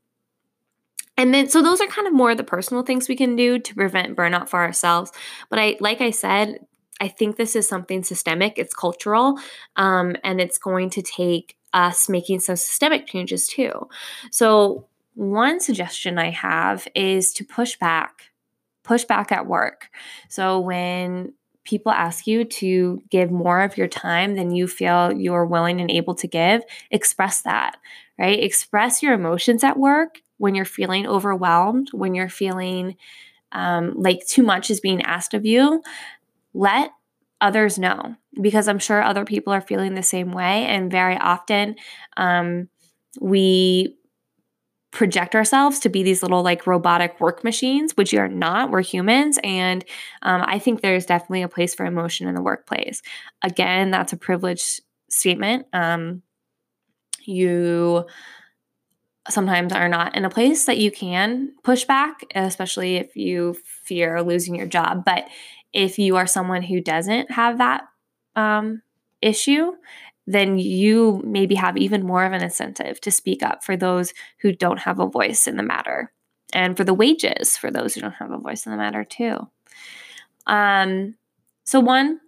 And 1.19 1.33
then, 1.33 1.49
so 1.49 1.63
those 1.63 1.81
are 1.81 1.87
kind 1.87 2.07
of 2.07 2.13
more 2.13 2.35
the 2.35 2.43
personal 2.43 2.83
things 2.83 3.09
we 3.09 3.15
can 3.15 3.35
do 3.35 3.57
to 3.57 3.75
prevent 3.75 4.15
burnout 4.15 4.49
for 4.49 4.59
ourselves. 4.59 5.11
But 5.49 5.57
I, 5.57 5.77
like 5.79 5.99
I 5.99 6.11
said, 6.11 6.59
I 7.01 7.07
think 7.07 7.37
this 7.37 7.55
is 7.55 7.67
something 7.67 8.03
systemic. 8.03 8.57
It's 8.57 8.73
cultural, 8.73 9.39
um, 9.75 10.15
and 10.23 10.39
it's 10.39 10.57
going 10.57 10.89
to 10.91 11.01
take 11.01 11.55
us 11.73 12.07
making 12.07 12.39
some 12.39 12.55
systemic 12.55 13.07
changes 13.07 13.47
too. 13.47 13.87
So 14.31 14.87
one 15.17 15.59
suggestion 15.59 16.19
I 16.19 16.29
have 16.29 16.87
is 16.93 17.33
to 17.33 17.43
push 17.43 17.75
back, 17.75 18.29
push 18.83 19.03
back 19.03 19.31
at 19.31 19.47
work. 19.47 19.89
So 20.29 20.59
when 20.59 21.33
people 21.65 21.91
ask 21.91 22.27
you 22.27 22.45
to 22.45 23.01
give 23.09 23.31
more 23.31 23.61
of 23.61 23.77
your 23.77 23.87
time 23.87 24.35
than 24.35 24.51
you 24.51 24.67
feel 24.67 25.11
you're 25.11 25.47
willing 25.47 25.81
and 25.81 25.89
able 25.89 26.13
to 26.13 26.27
give, 26.27 26.61
express 26.91 27.41
that, 27.41 27.77
right? 28.19 28.43
Express 28.43 29.01
your 29.01 29.13
emotions 29.13 29.63
at 29.63 29.79
work 29.79 30.19
when 30.37 30.53
you're 30.53 30.65
feeling 30.65 31.07
overwhelmed, 31.07 31.89
when 31.93 32.13
you're 32.13 32.29
feeling 32.29 32.95
um, 33.53 33.95
like 33.95 34.19
too 34.27 34.43
much 34.43 34.69
is 34.69 34.79
being 34.79 35.01
asked 35.01 35.33
of 35.33 35.47
you. 35.47 35.81
Let 36.53 36.91
others 37.41 37.79
know 37.79 38.15
because 38.39 38.67
I'm 38.67 38.79
sure 38.79 39.01
other 39.01 39.25
people 39.25 39.51
are 39.51 39.61
feeling 39.61 39.95
the 39.95 40.03
same 40.03 40.31
way. 40.31 40.65
And 40.67 40.91
very 40.91 41.17
often, 41.17 41.75
um, 42.17 42.69
we 43.19 43.96
project 44.97 45.35
ourselves 45.35 45.77
to 45.77 45.89
be 45.89 46.01
these 46.01 46.23
little 46.23 46.41
like 46.41 46.65
robotic 46.65 47.21
work 47.21 47.43
machines, 47.43 47.95
which 47.95 48.11
you 48.11 48.19
are 48.19 48.27
not. 48.27 48.71
We're 48.71 48.81
humans. 48.81 49.37
And 49.43 49.85
um, 50.23 50.43
I 50.43 50.57
think 50.57 50.81
there's 50.81 51.05
definitely 51.05 51.43
a 51.43 51.47
place 51.47 51.75
for 51.75 51.85
emotion 51.85 52.27
in 52.27 52.33
the 52.33 52.41
workplace. 52.41 53.03
Again, 53.43 53.91
that's 53.91 54.11
a 54.11 54.17
privileged 54.17 54.81
statement. 55.07 55.67
Um, 55.71 56.23
you 57.25 58.05
sometimes 59.29 59.71
are 59.71 59.87
not 59.87 60.15
in 60.15 60.25
a 60.25 60.31
place 60.31 60.65
that 60.65 60.79
you 60.79 60.89
can 60.89 61.53
push 61.63 61.85
back, 61.85 62.21
especially 62.33 62.95
if 62.95 63.15
you 63.15 63.55
fear 63.83 64.23
losing 64.23 64.55
your 64.55 64.65
job. 64.65 65.05
But 65.05 65.27
if 65.73 65.99
you 65.99 66.15
are 66.15 66.25
someone 66.25 66.63
who 66.63 66.81
doesn't 66.81 67.29
have 67.29 67.59
that 67.59 67.83
um, 68.35 68.81
issue, 69.21 69.73
then 70.27 70.59
you 70.59 71.21
maybe 71.25 71.55
have 71.55 71.77
even 71.77 72.05
more 72.05 72.25
of 72.25 72.33
an 72.33 72.43
incentive 72.43 72.99
to 73.01 73.09
speak 73.09 73.41
up 73.41 73.63
for 73.63 73.77
those 73.77 74.13
who 74.39 74.51
don't 74.51 74.79
have 74.79 74.99
a 74.99 75.07
voice 75.07 75.47
in 75.47 75.55
the 75.55 75.63
matter 75.63 76.11
and 76.53 76.77
for 76.77 76.83
the 76.83 76.93
wages 76.93 77.57
for 77.57 77.71
those 77.71 77.95
who 77.95 78.01
don't 78.01 78.13
have 78.13 78.31
a 78.31 78.37
voice 78.37 78.65
in 78.65 78.71
the 78.71 78.77
matter 78.77 79.03
too. 79.03 79.47
Um, 80.45 81.15
so, 81.65 81.79
one, 81.79 82.19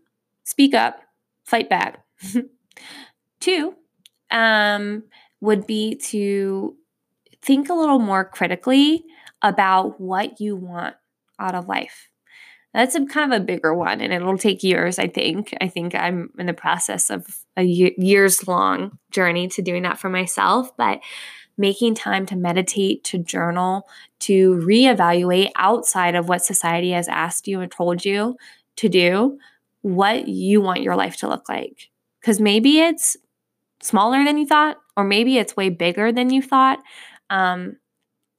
speak 0.43 0.73
up, 0.73 1.01
fight 1.45 1.69
back. 1.69 2.03
Two, 3.39 3.75
um, 4.31 5.03
would 5.41 5.65
be 5.65 5.95
to 5.95 6.75
think 7.41 7.69
a 7.69 7.73
little 7.73 7.99
more 7.99 8.25
critically 8.25 9.05
about 9.41 9.99
what 9.99 10.41
you 10.41 10.55
want 10.55 10.95
out 11.39 11.55
of 11.55 11.67
life. 11.67 12.09
That's 12.73 12.95
a 12.95 13.05
kind 13.05 13.34
of 13.34 13.41
a 13.41 13.45
bigger 13.45 13.73
one, 13.73 13.99
and 13.99 14.13
it'll 14.13 14.38
take 14.38 14.63
years. 14.63 14.99
I 14.99 15.08
think. 15.08 15.55
I 15.60 15.67
think 15.67 15.95
I'm 15.95 16.29
in 16.38 16.45
the 16.45 16.53
process 16.53 17.10
of 17.10 17.25
a 17.58 17.63
years 17.63 18.47
long 18.47 18.99
journey 19.12 19.47
to 19.49 19.62
doing 19.62 19.84
that 19.84 19.99
for 19.99 20.10
myself. 20.10 20.75
But 20.77 20.99
making 21.58 21.93
time 21.93 22.25
to 22.27 22.36
meditate, 22.36 23.03
to 23.03 23.17
journal, 23.17 23.88
to 24.19 24.55
reevaluate 24.65 25.51
outside 25.58 26.15
of 26.15 26.29
what 26.29 26.45
society 26.45 26.91
has 26.91 27.08
asked 27.10 27.47
you 27.47 27.60
and 27.60 27.71
told 27.71 28.05
you 28.05 28.38
to 28.77 28.88
do, 28.88 29.38
what 29.82 30.27
you 30.27 30.62
want 30.62 30.82
your 30.82 30.95
life 30.95 31.17
to 31.17 31.27
look 31.27 31.49
like. 31.49 31.89
Because 32.21 32.39
maybe 32.39 32.79
it's 32.79 33.17
smaller 33.82 34.23
than 34.23 34.38
you 34.38 34.45
thought, 34.45 34.77
or 34.95 35.03
maybe 35.03 35.38
it's 35.38 35.58
way 35.58 35.69
bigger 35.69 36.12
than 36.12 36.29
you 36.29 36.41
thought. 36.41 36.79
Um, 37.29 37.77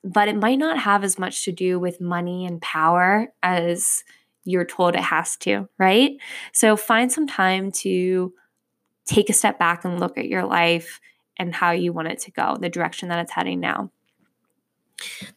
but 0.02 0.28
it 0.28 0.36
might 0.36 0.58
not 0.58 0.78
have 0.78 1.04
as 1.04 1.18
much 1.18 1.44
to 1.44 1.52
do 1.52 1.78
with 1.78 2.00
money 2.00 2.46
and 2.46 2.60
power 2.62 3.28
as 3.42 4.02
you're 4.44 4.64
told 4.64 4.94
it 4.94 5.00
has 5.00 5.36
to, 5.38 5.68
right? 5.78 6.12
So 6.52 6.76
find 6.76 7.10
some 7.12 7.26
time 7.26 7.70
to 7.72 8.32
take 9.06 9.28
a 9.28 9.34
step 9.34 9.58
back 9.58 9.84
and 9.84 10.00
look 10.00 10.18
at 10.18 10.28
your 10.28 10.44
life 10.44 11.00
and 11.38 11.54
how 11.54 11.70
you 11.70 11.92
want 11.92 12.08
it 12.08 12.18
to 12.20 12.30
go, 12.30 12.56
the 12.60 12.68
direction 12.68 13.08
that 13.08 13.18
it's 13.18 13.32
heading 13.32 13.60
now. 13.60 13.90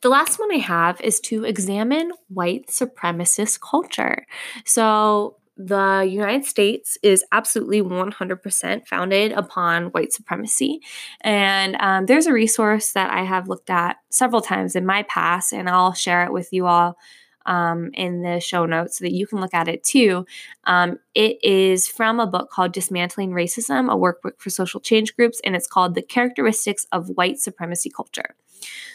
The 0.01 0.09
last 0.09 0.39
one 0.39 0.51
I 0.51 0.57
have 0.57 0.99
is 1.01 1.19
to 1.21 1.45
examine 1.45 2.11
white 2.27 2.67
supremacist 2.67 3.61
culture. 3.61 4.25
So, 4.65 5.37
the 5.55 6.07
United 6.09 6.45
States 6.45 6.97
is 7.03 7.23
absolutely 7.31 7.79
100% 7.79 8.87
founded 8.87 9.33
upon 9.33 9.85
white 9.87 10.11
supremacy. 10.11 10.81
And 11.21 11.77
um, 11.79 12.07
there's 12.07 12.25
a 12.25 12.33
resource 12.33 12.91
that 12.93 13.11
I 13.11 13.23
have 13.23 13.47
looked 13.47 13.69
at 13.69 13.97
several 14.09 14.41
times 14.41 14.75
in 14.75 14.83
my 14.83 15.03
past, 15.03 15.53
and 15.53 15.69
I'll 15.69 15.93
share 15.93 16.25
it 16.25 16.33
with 16.33 16.51
you 16.51 16.65
all 16.65 16.97
um, 17.45 17.89
in 17.93 18.21
the 18.21 18.39
show 18.39 18.65
notes 18.65 18.99
so 18.99 19.05
that 19.05 19.13
you 19.13 19.27
can 19.27 19.39
look 19.39 19.53
at 19.53 19.67
it 19.67 19.83
too. 19.83 20.25
Um, 20.65 20.99
it 21.13 21.43
is 21.43 21.87
from 21.87 22.19
a 22.19 22.27
book 22.27 22.49
called 22.49 22.73
Dismantling 22.73 23.31
Racism, 23.31 23.91
a 23.91 23.95
workbook 23.95 24.39
for 24.39 24.49
social 24.49 24.79
change 24.79 25.15
groups, 25.15 25.41
and 25.43 25.55
it's 25.55 25.67
called 25.67 25.95
The 25.95 26.01
Characteristics 26.01 26.85
of 26.91 27.09
White 27.09 27.39
Supremacy 27.39 27.89
Culture. 27.89 28.35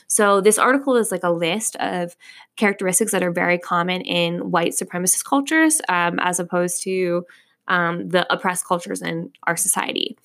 So, 0.06 0.40
this 0.40 0.58
article 0.58 0.96
is 0.96 1.12
like 1.12 1.22
a 1.22 1.30
list 1.30 1.76
of 1.76 2.16
characteristics 2.56 3.12
that 3.12 3.22
are 3.22 3.30
very 3.30 3.58
common 3.58 4.00
in 4.00 4.50
white 4.50 4.72
supremacist 4.72 5.24
cultures 5.24 5.82
um, 5.88 6.18
as 6.20 6.40
opposed 6.40 6.82
to 6.84 7.26
um, 7.68 8.08
the 8.08 8.30
oppressed 8.32 8.66
cultures 8.66 9.02
in 9.02 9.30
our 9.46 9.56
society. 9.56 10.16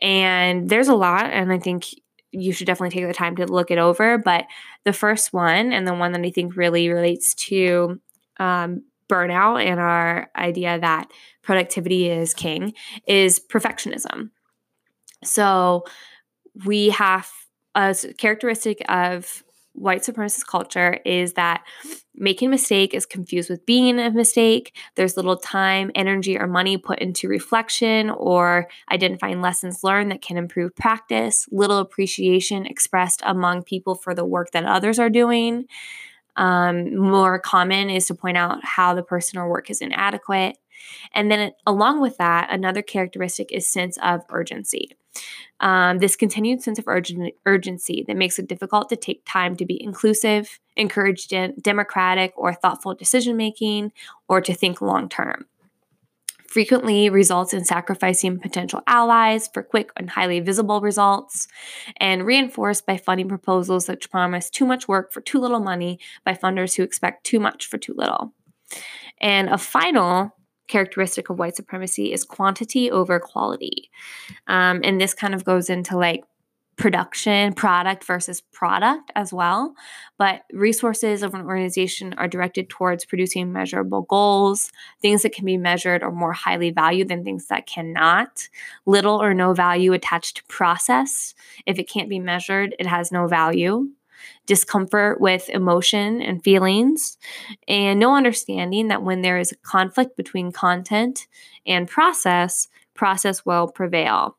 And 0.00 0.68
there's 0.68 0.88
a 0.88 0.94
lot, 0.94 1.26
and 1.26 1.50
I 1.50 1.58
think 1.58 1.86
you 2.32 2.52
should 2.52 2.66
definitely 2.66 2.90
take 2.90 3.08
the 3.08 3.14
time 3.14 3.36
to 3.36 3.46
look 3.46 3.70
it 3.70 3.78
over. 3.78 4.18
But 4.18 4.44
the 4.84 4.92
first 4.92 5.32
one, 5.32 5.72
and 5.72 5.86
the 5.86 5.94
one 5.94 6.12
that 6.12 6.22
I 6.22 6.30
think 6.30 6.56
really 6.56 6.88
relates 6.88 7.34
to 7.46 8.00
um, 8.38 8.84
burnout 9.08 9.64
and 9.64 9.78
our 9.80 10.30
idea 10.36 10.78
that 10.78 11.10
productivity 11.42 12.08
is 12.08 12.32
king, 12.32 12.72
is 13.06 13.40
perfectionism. 13.40 14.30
So 15.24 15.84
we 16.64 16.90
have 16.90 17.28
a 17.74 17.94
characteristic 18.18 18.82
of 18.88 19.42
white 19.72 20.02
supremacist 20.02 20.46
culture 20.46 20.98
is 21.04 21.34
that 21.34 21.64
making 22.14 22.50
mistake 22.50 22.92
is 22.92 23.06
confused 23.06 23.48
with 23.48 23.64
being 23.64 23.98
a 23.98 24.10
mistake. 24.10 24.76
There's 24.94 25.16
little 25.16 25.36
time, 25.36 25.90
energy, 25.94 26.38
or 26.38 26.46
money 26.46 26.76
put 26.76 26.98
into 26.98 27.28
reflection 27.28 28.10
or 28.10 28.68
identifying 28.90 29.40
lessons 29.40 29.82
learned 29.82 30.10
that 30.10 30.22
can 30.22 30.36
improve 30.36 30.74
practice, 30.74 31.48
little 31.50 31.78
appreciation 31.78 32.66
expressed 32.66 33.22
among 33.24 33.62
people 33.62 33.94
for 33.94 34.14
the 34.14 34.24
work 34.24 34.50
that 34.50 34.64
others 34.64 34.98
are 34.98 35.10
doing. 35.10 35.66
Um, 36.36 36.96
more 36.96 37.38
common 37.38 37.90
is 37.90 38.06
to 38.06 38.14
point 38.14 38.36
out 38.36 38.64
how 38.64 38.94
the 38.94 39.02
person 39.02 39.38
or 39.38 39.48
work 39.48 39.70
is 39.70 39.80
inadequate. 39.80 40.56
And 41.12 41.30
then, 41.30 41.52
along 41.66 42.00
with 42.00 42.16
that, 42.18 42.48
another 42.50 42.82
characteristic 42.82 43.52
is 43.52 43.66
sense 43.66 43.98
of 44.02 44.22
urgency. 44.30 44.96
Um, 45.60 45.98
this 45.98 46.16
continued 46.16 46.62
sense 46.62 46.78
of 46.78 46.86
urgen- 46.86 47.34
urgency 47.44 48.04
that 48.06 48.16
makes 48.16 48.38
it 48.38 48.48
difficult 48.48 48.88
to 48.88 48.96
take 48.96 49.22
time 49.26 49.56
to 49.56 49.66
be 49.66 49.82
inclusive, 49.82 50.58
encourage 50.76 51.28
de- 51.28 51.52
democratic 51.60 52.32
or 52.36 52.54
thoughtful 52.54 52.94
decision 52.94 53.36
making, 53.36 53.92
or 54.28 54.40
to 54.40 54.54
think 54.54 54.80
long 54.80 55.08
term. 55.08 55.46
Frequently 56.48 57.08
results 57.08 57.54
in 57.54 57.64
sacrificing 57.64 58.40
potential 58.40 58.80
allies 58.88 59.48
for 59.54 59.62
quick 59.62 59.90
and 59.96 60.10
highly 60.10 60.40
visible 60.40 60.80
results, 60.80 61.46
and 61.98 62.26
reinforced 62.26 62.86
by 62.86 62.96
funding 62.96 63.28
proposals 63.28 63.86
that 63.86 64.10
promise 64.10 64.50
too 64.50 64.66
much 64.66 64.88
work 64.88 65.12
for 65.12 65.20
too 65.20 65.38
little 65.38 65.60
money 65.60 66.00
by 66.24 66.32
funders 66.32 66.74
who 66.74 66.82
expect 66.82 67.22
too 67.22 67.38
much 67.38 67.66
for 67.66 67.78
too 67.78 67.94
little. 67.96 68.32
And 69.20 69.48
a 69.48 69.58
final 69.58 70.34
characteristic 70.70 71.28
of 71.28 71.38
white 71.38 71.56
supremacy 71.56 72.12
is 72.12 72.24
quantity 72.24 72.90
over 72.90 73.20
quality. 73.20 73.90
Um, 74.46 74.80
and 74.84 75.00
this 75.00 75.12
kind 75.12 75.34
of 75.34 75.44
goes 75.44 75.68
into 75.68 75.98
like 75.98 76.24
production, 76.76 77.52
product 77.52 78.04
versus 78.04 78.40
product 78.40 79.12
as 79.14 79.34
well. 79.34 79.74
But 80.16 80.44
resources 80.50 81.22
of 81.22 81.34
an 81.34 81.42
organization 81.42 82.14
are 82.14 82.26
directed 82.26 82.70
towards 82.70 83.04
producing 83.04 83.52
measurable 83.52 84.02
goals. 84.02 84.72
Things 85.02 85.22
that 85.22 85.34
can 85.34 85.44
be 85.44 85.58
measured 85.58 86.02
are 86.02 86.10
more 86.10 86.32
highly 86.32 86.70
valued 86.70 87.08
than 87.08 87.22
things 87.22 87.48
that 87.48 87.66
cannot. 87.66 88.48
Little 88.86 89.20
or 89.22 89.34
no 89.34 89.52
value 89.52 89.92
attached 89.92 90.38
to 90.38 90.44
process. 90.44 91.34
If 91.66 91.78
it 91.78 91.88
can't 91.88 92.08
be 92.08 92.18
measured, 92.18 92.74
it 92.78 92.86
has 92.86 93.12
no 93.12 93.26
value 93.26 93.90
discomfort 94.50 95.20
with 95.20 95.48
emotion 95.48 96.20
and 96.20 96.42
feelings, 96.42 97.16
and 97.68 98.00
no 98.00 98.16
understanding 98.16 98.88
that 98.88 99.04
when 99.04 99.22
there 99.22 99.38
is 99.38 99.52
a 99.52 99.56
conflict 99.58 100.16
between 100.16 100.50
content 100.50 101.28
and 101.64 101.86
process, 101.86 102.66
process 102.94 103.46
will 103.46 103.68
prevail. 103.68 104.36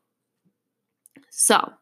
So, 1.30 1.72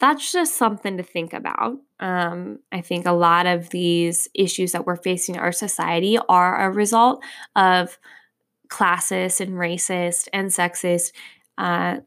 that's 0.00 0.32
just 0.32 0.56
something 0.56 0.96
to 0.96 1.04
think 1.04 1.32
about. 1.32 1.78
Um, 2.00 2.58
I 2.72 2.80
think 2.80 3.06
a 3.06 3.12
lot 3.12 3.46
of 3.46 3.70
these 3.70 4.28
issues 4.34 4.72
that 4.72 4.84
we're 4.84 4.96
facing 4.96 5.36
in 5.36 5.40
our 5.40 5.52
society 5.52 6.18
are 6.28 6.68
a 6.68 6.72
result 6.72 7.22
of 7.54 7.96
classist 8.68 9.40
and 9.40 9.52
racist 9.52 10.26
and 10.32 10.48
sexist 10.48 11.12
uh, 11.58 11.98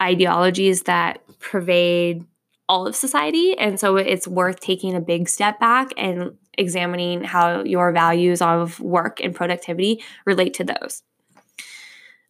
ideologies 0.00 0.84
that 0.84 1.20
pervade 1.40 2.24
all 2.68 2.86
of 2.86 2.96
society. 2.96 3.56
And 3.58 3.78
so 3.78 3.96
it's 3.96 4.26
worth 4.26 4.60
taking 4.60 4.94
a 4.94 5.00
big 5.00 5.28
step 5.28 5.60
back 5.60 5.90
and 5.96 6.32
examining 6.56 7.22
how 7.22 7.62
your 7.62 7.92
values 7.92 8.40
of 8.40 8.80
work 8.80 9.20
and 9.20 9.34
productivity 9.34 10.02
relate 10.24 10.54
to 10.54 10.64
those. 10.64 11.02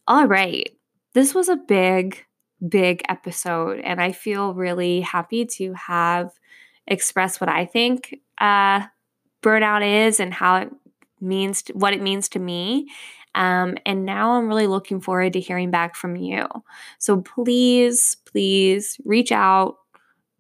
All 0.07 0.27
right. 0.27 0.71
This 1.15 1.35
was 1.35 1.49
a 1.49 1.57
big, 1.57 2.25
big 2.67 3.03
episode, 3.09 3.81
and 3.81 4.03
I 4.03 4.13
feel 4.13 4.55
really 4.55 5.01
happy 5.01 5.45
to 5.47 5.73
have 5.75 6.33
expressed 6.87 7.41
what 7.41 7.49
I 7.49 7.65
think 7.67 8.19
uh, 8.41 8.83
burnout 9.43 10.09
is 10.09 10.19
and 10.19 10.35
how 10.35 10.57
it 10.57 10.71
means, 11.21 11.63
to, 11.63 11.73
what 11.75 11.95
it 11.95 12.03
means 12.03 12.29
to 12.31 12.39
me. 12.39 12.89
Um, 13.37 13.77
and 13.87 14.05
now 14.05 14.33
I'm 14.33 14.49
really 14.49 14.67
looking 14.67 15.01
forward 15.01 15.33
to 15.35 15.41
hearing 15.41 15.71
back 15.71 15.95
from 15.97 16.17
you. 16.17 16.47
So 16.99 17.21
please, 17.21 18.17
please 18.27 18.99
reach 19.05 19.33
out, 19.33 19.77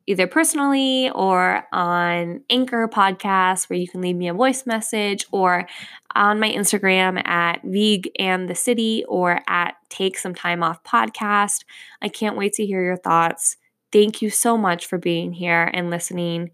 either 0.07 0.27
personally 0.27 1.11
or 1.11 1.67
on 1.73 2.43
Anchor 2.51 2.89
podcast 2.89 3.69
where 3.69 3.79
you 3.79 3.89
can 3.89 4.01
leave 4.01 4.17
me 4.17 4.29
a 4.29 4.35
voice 4.35 4.67
message 4.67 5.27
or 5.33 5.67
on 6.15 6.39
my 6.39 6.51
Instagram 6.51 7.27
at 7.27 7.63
Vig 7.65 8.11
and 8.19 8.49
the 8.49 8.55
City 8.55 9.05
or 9.09 9.41
at 9.49 9.75
Take 9.89 10.19
Some 10.19 10.35
Time 10.35 10.63
Off 10.63 10.83
Podcast. 10.85 11.65
I 12.03 12.09
can't 12.09 12.37
wait 12.37 12.53
to 12.55 12.67
hear 12.67 12.83
your 12.83 12.97
thoughts. 12.97 13.57
Thank 13.93 14.21
you 14.21 14.31
so 14.31 14.57
much 14.57 14.87
for 14.87 14.99
being 14.99 15.33
here 15.33 15.71
and 15.73 15.91
listening. 15.91 16.51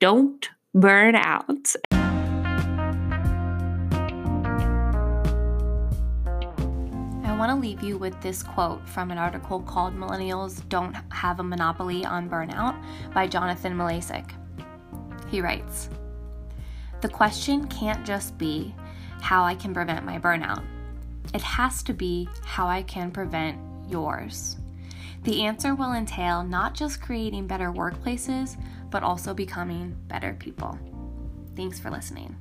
Don't 0.00 0.48
burn 0.74 1.14
out. 1.14 1.74
Want 7.38 7.52
to 7.52 7.56
leave 7.56 7.84
you 7.84 7.96
with 7.96 8.20
this 8.20 8.42
quote 8.42 8.86
from 8.88 9.12
an 9.12 9.18
article 9.18 9.60
called 9.60 9.94
Millennials 9.94 10.68
Don't 10.68 10.96
Have 11.12 11.38
a 11.38 11.44
Monopoly 11.44 12.04
on 12.04 12.28
Burnout 12.28 12.76
by 13.14 13.28
Jonathan 13.28 13.76
Malesic. 13.76 14.32
He 15.30 15.40
writes 15.40 15.88
The 17.00 17.08
question 17.08 17.68
can't 17.68 18.04
just 18.04 18.36
be 18.38 18.74
how 19.20 19.44
I 19.44 19.54
can 19.54 19.72
prevent 19.72 20.04
my 20.04 20.18
burnout, 20.18 20.64
it 21.32 21.42
has 21.42 21.84
to 21.84 21.92
be 21.92 22.28
how 22.42 22.66
I 22.66 22.82
can 22.82 23.12
prevent 23.12 23.56
yours. 23.88 24.56
The 25.22 25.44
answer 25.44 25.76
will 25.76 25.92
entail 25.92 26.42
not 26.42 26.74
just 26.74 27.00
creating 27.00 27.46
better 27.46 27.70
workplaces, 27.72 28.60
but 28.90 29.04
also 29.04 29.32
becoming 29.32 29.94
better 30.08 30.34
people. 30.40 30.76
Thanks 31.54 31.78
for 31.78 31.90
listening. 31.90 32.34